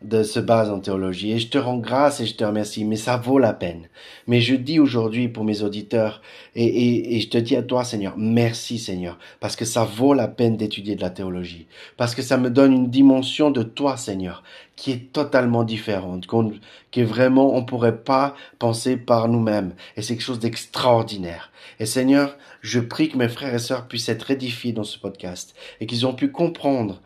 de 0.02 0.24
ce 0.24 0.40
base 0.40 0.70
en 0.70 0.80
théologie. 0.80 1.32
Et 1.32 1.40
je 1.40 1.48
te 1.48 1.58
rends 1.58 1.78
grâce 1.78 2.20
et 2.20 2.26
je 2.26 2.36
te 2.36 2.44
remercie, 2.44 2.86
mais 2.86 2.96
ça 2.96 3.18
vaut 3.18 3.40
la 3.40 3.54
peine. 3.54 3.88
Mais 4.28 4.42
je 4.42 4.56
dis 4.56 4.80
aujourd'hui 4.80 5.28
pour 5.28 5.44
mes 5.44 5.62
auditeurs, 5.62 6.22
et, 6.56 6.66
et, 6.66 7.16
et, 7.16 7.20
je 7.20 7.30
te 7.30 7.38
dis 7.38 7.56
à 7.56 7.64
toi, 7.64 7.84
Seigneur, 7.84 8.16
merci, 8.18 8.80
Seigneur, 8.80 9.18
parce 9.40 9.56
que 9.56 9.66
ça 9.66 9.84
vaut 9.84 10.14
la 10.14 10.28
peine 10.28 10.58
d'étudier 10.58 10.96
de 10.96 11.02
la 11.02 11.10
théologie, 11.10 11.68
parce 11.98 12.16
que 12.16 12.22
ça 12.22 12.38
me 12.38 12.50
donne 12.50 12.74
une 12.74 12.90
dimension 12.90 13.52
de 13.52 13.64
toi, 13.64 13.98
Seigneur, 13.98 14.44
qui 14.76 14.92
est 14.92 15.12
totalement 15.14 15.64
différente, 15.64 16.26
qu'on, 16.26 16.54
que 16.92 17.02
vraiment 17.02 17.56
on 17.56 17.64
pourrait 17.64 18.04
pas 18.04 18.36
penser 18.58 18.98
par 18.98 19.28
nous-mêmes. 19.28 19.74
Et 19.96 20.02
c'est 20.02 20.16
quelque 20.16 20.26
chose 20.26 20.40
d'extraordinaire. 20.40 21.52
Et 21.80 21.86
Seigneur, 21.86 22.38
je 22.62 22.80
prie 22.80 23.10
que 23.10 23.18
mes 23.18 23.30
frères 23.30 23.54
et 23.54 23.60
sœurs 23.60 23.88
puissent 23.88 24.10
être 24.10 24.32
édifiés 24.32 24.74
dans 24.74 24.84
ce 24.84 24.98
podcast 24.98 25.56
et 25.80 25.86
qu'ils 25.86 26.06
ont 26.06 26.14
pu 26.14 26.32
comprendre 26.32 27.02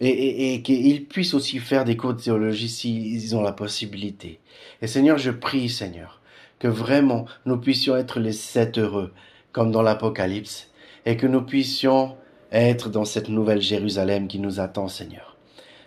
et, 0.00 0.08
et, 0.08 0.54
et 0.54 0.62
qu'ils 0.62 1.06
puissent 1.06 1.34
aussi 1.34 1.58
faire 1.58 1.84
des 1.84 1.96
cours 1.96 2.14
de 2.14 2.20
théologie 2.20 2.68
s'ils 2.68 3.36
ont 3.36 3.42
la 3.42 3.52
possibilité. 3.52 4.40
Et 4.82 4.86
Seigneur, 4.86 5.18
je 5.18 5.30
prie, 5.30 5.68
Seigneur, 5.68 6.20
que 6.58 6.68
vraiment 6.68 7.26
nous 7.44 7.58
puissions 7.58 7.96
être 7.96 8.20
les 8.20 8.32
sept 8.32 8.78
heureux, 8.78 9.12
comme 9.52 9.70
dans 9.70 9.82
l'Apocalypse, 9.82 10.70
et 11.04 11.16
que 11.16 11.26
nous 11.26 11.42
puissions 11.42 12.16
être 12.52 12.90
dans 12.90 13.04
cette 13.04 13.28
nouvelle 13.28 13.60
Jérusalem 13.60 14.28
qui 14.28 14.38
nous 14.38 14.60
attend, 14.60 14.88
Seigneur. 14.88 15.36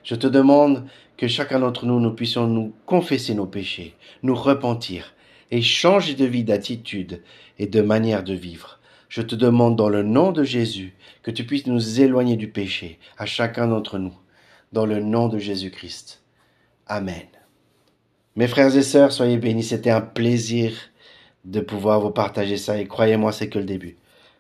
Je 0.04 0.16
te 0.16 0.28
demande 0.28 0.86
que 1.18 1.28
chacun 1.28 1.60
d'entre 1.60 1.86
nous, 1.86 2.00
nous 2.00 2.14
puissions 2.14 2.48
nous 2.48 2.74
confesser 2.86 3.34
nos 3.34 3.46
péchés, 3.46 3.96
nous 4.24 4.36
repentir 4.36 5.14
et 5.52 5.62
changer 5.62 6.16
de 6.16 6.26
vie, 6.26 6.44
d'attitude 6.44 7.22
et 7.58 7.68
de 7.68 7.82
manière 7.82 8.24
de 8.24 8.34
vivre 8.34 8.79
je 9.10 9.24
te 9.24 9.36
demande 9.36 9.76
dans 9.76 9.90
le 9.90 10.04
nom 10.04 10.32
de 10.32 10.44
Jésus 10.44 10.94
que 11.24 11.32
tu 11.32 11.44
puisses 11.44 11.68
nous 11.68 12.00
éloigner 12.00 12.38
du 12.38 12.48
péché, 12.48 13.00
à 13.18 13.26
chacun 13.26 13.68
d'entre 13.68 13.98
nous, 13.98 14.14
dans 14.72 14.86
le 14.86 15.02
nom 15.02 15.28
de 15.28 15.40
Jésus-Christ. 15.40 16.22
Amen. 16.86 17.26
Mes 18.36 18.48
frères 18.48 18.76
et 18.78 18.84
sœurs, 18.84 19.12
soyez 19.12 19.38
bénis, 19.38 19.64
c'était 19.64 19.90
un 19.90 20.02
plaisir 20.02 20.72
de 21.44 21.60
pouvoir 21.60 22.00
vous 22.00 22.12
partager 22.12 22.56
ça 22.56 22.80
et 22.80 22.88
croyez-moi, 22.88 23.32
c'est 23.32 23.50
que 23.50 23.60
le 23.60 23.66
début. 23.66 23.98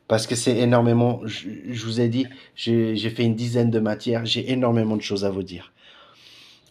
Parce 0.07 0.27
que 0.27 0.35
c'est 0.35 0.57
énormément, 0.57 1.21
je, 1.25 1.85
vous 1.85 1.99
ai 1.99 2.07
dit, 2.07 2.27
j'ai 2.55 3.09
fait 3.09 3.23
une 3.23 3.35
dizaine 3.35 3.71
de 3.71 3.79
matières, 3.79 4.25
j'ai 4.25 4.51
énormément 4.51 4.97
de 4.97 5.01
choses 5.01 5.25
à 5.25 5.29
vous 5.29 5.43
dire. 5.43 5.73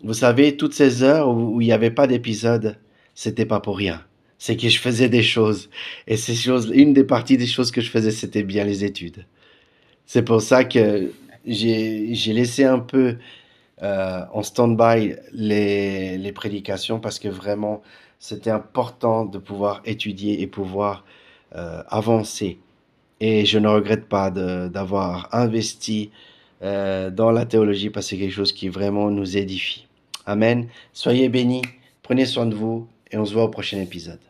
Vous 0.03 0.15
savez, 0.15 0.57
toutes 0.57 0.75
ces 0.75 1.03
heures 1.03 1.29
où, 1.29 1.57
où 1.57 1.61
il 1.61 1.67
n'y 1.67 1.73
avait 1.73 1.91
pas 1.91 2.07
d'épisode, 2.07 2.79
c'était 3.15 3.47
pas 3.47 3.61
pour 3.61 3.77
rien 3.77 4.05
c'est 4.39 4.57
que 4.57 4.69
je 4.69 4.79
faisais 4.79 5.09
des 5.09 5.23
choses. 5.23 5.69
Et 6.07 6.17
ces 6.17 6.35
choses, 6.35 6.71
une 6.73 6.93
des 6.93 7.05
parties 7.05 7.37
des 7.37 7.47
choses 7.47 7.71
que 7.71 7.81
je 7.81 7.91
faisais, 7.91 8.11
c'était 8.11 8.43
bien 8.43 8.65
les 8.65 8.85
études. 8.85 9.27
C'est 10.07 10.23
pour 10.23 10.41
ça 10.41 10.65
que 10.65 11.13
j'ai, 11.45 12.15
laissé 12.33 12.65
un 12.65 12.79
peu 12.79 13.17
euh, 13.83 14.21
en 14.33 14.43
stand-by 14.43 15.17
les, 15.33 16.19
les 16.19 16.33
prédications 16.33 17.01
parce 17.01 17.19
que 17.19 17.29
vraiment, 17.29 17.83
c'était 18.19 18.51
important 18.51 19.25
de 19.25 19.39
pouvoir 19.39 19.83
étudier 19.85 20.41
et 20.43 20.47
pouvoir 20.47 21.05
euh, 21.55 21.83
avancer. 21.89 22.59
Et 23.21 23.45
je 23.45 23.59
ne 23.59 23.69
regrette 23.69 24.09
pas 24.09 24.31
d'avoir 24.31 25.29
investi 25.33 26.11
euh, 26.63 27.11
dans 27.11 27.31
la 27.31 27.47
théologie 27.47 27.91
parce 27.91 28.07
que 28.07 28.11
c'est 28.11 28.19
quelque 28.19 28.35
chose 28.35 28.53
qui 28.53 28.69
vraiment 28.69 29.11
nous 29.11 29.37
édifie. 29.37 29.87
Amen. 30.27 30.69
Soyez 30.93 31.29
bénis, 31.29 31.63
prenez 32.03 32.27
soin 32.27 32.47
de 32.47 32.55
vous 32.55 32.87
et 33.11 33.17
on 33.17 33.25
se 33.25 33.33
voit 33.33 33.45
au 33.45 33.49
prochain 33.49 33.81
épisode. 33.81 34.21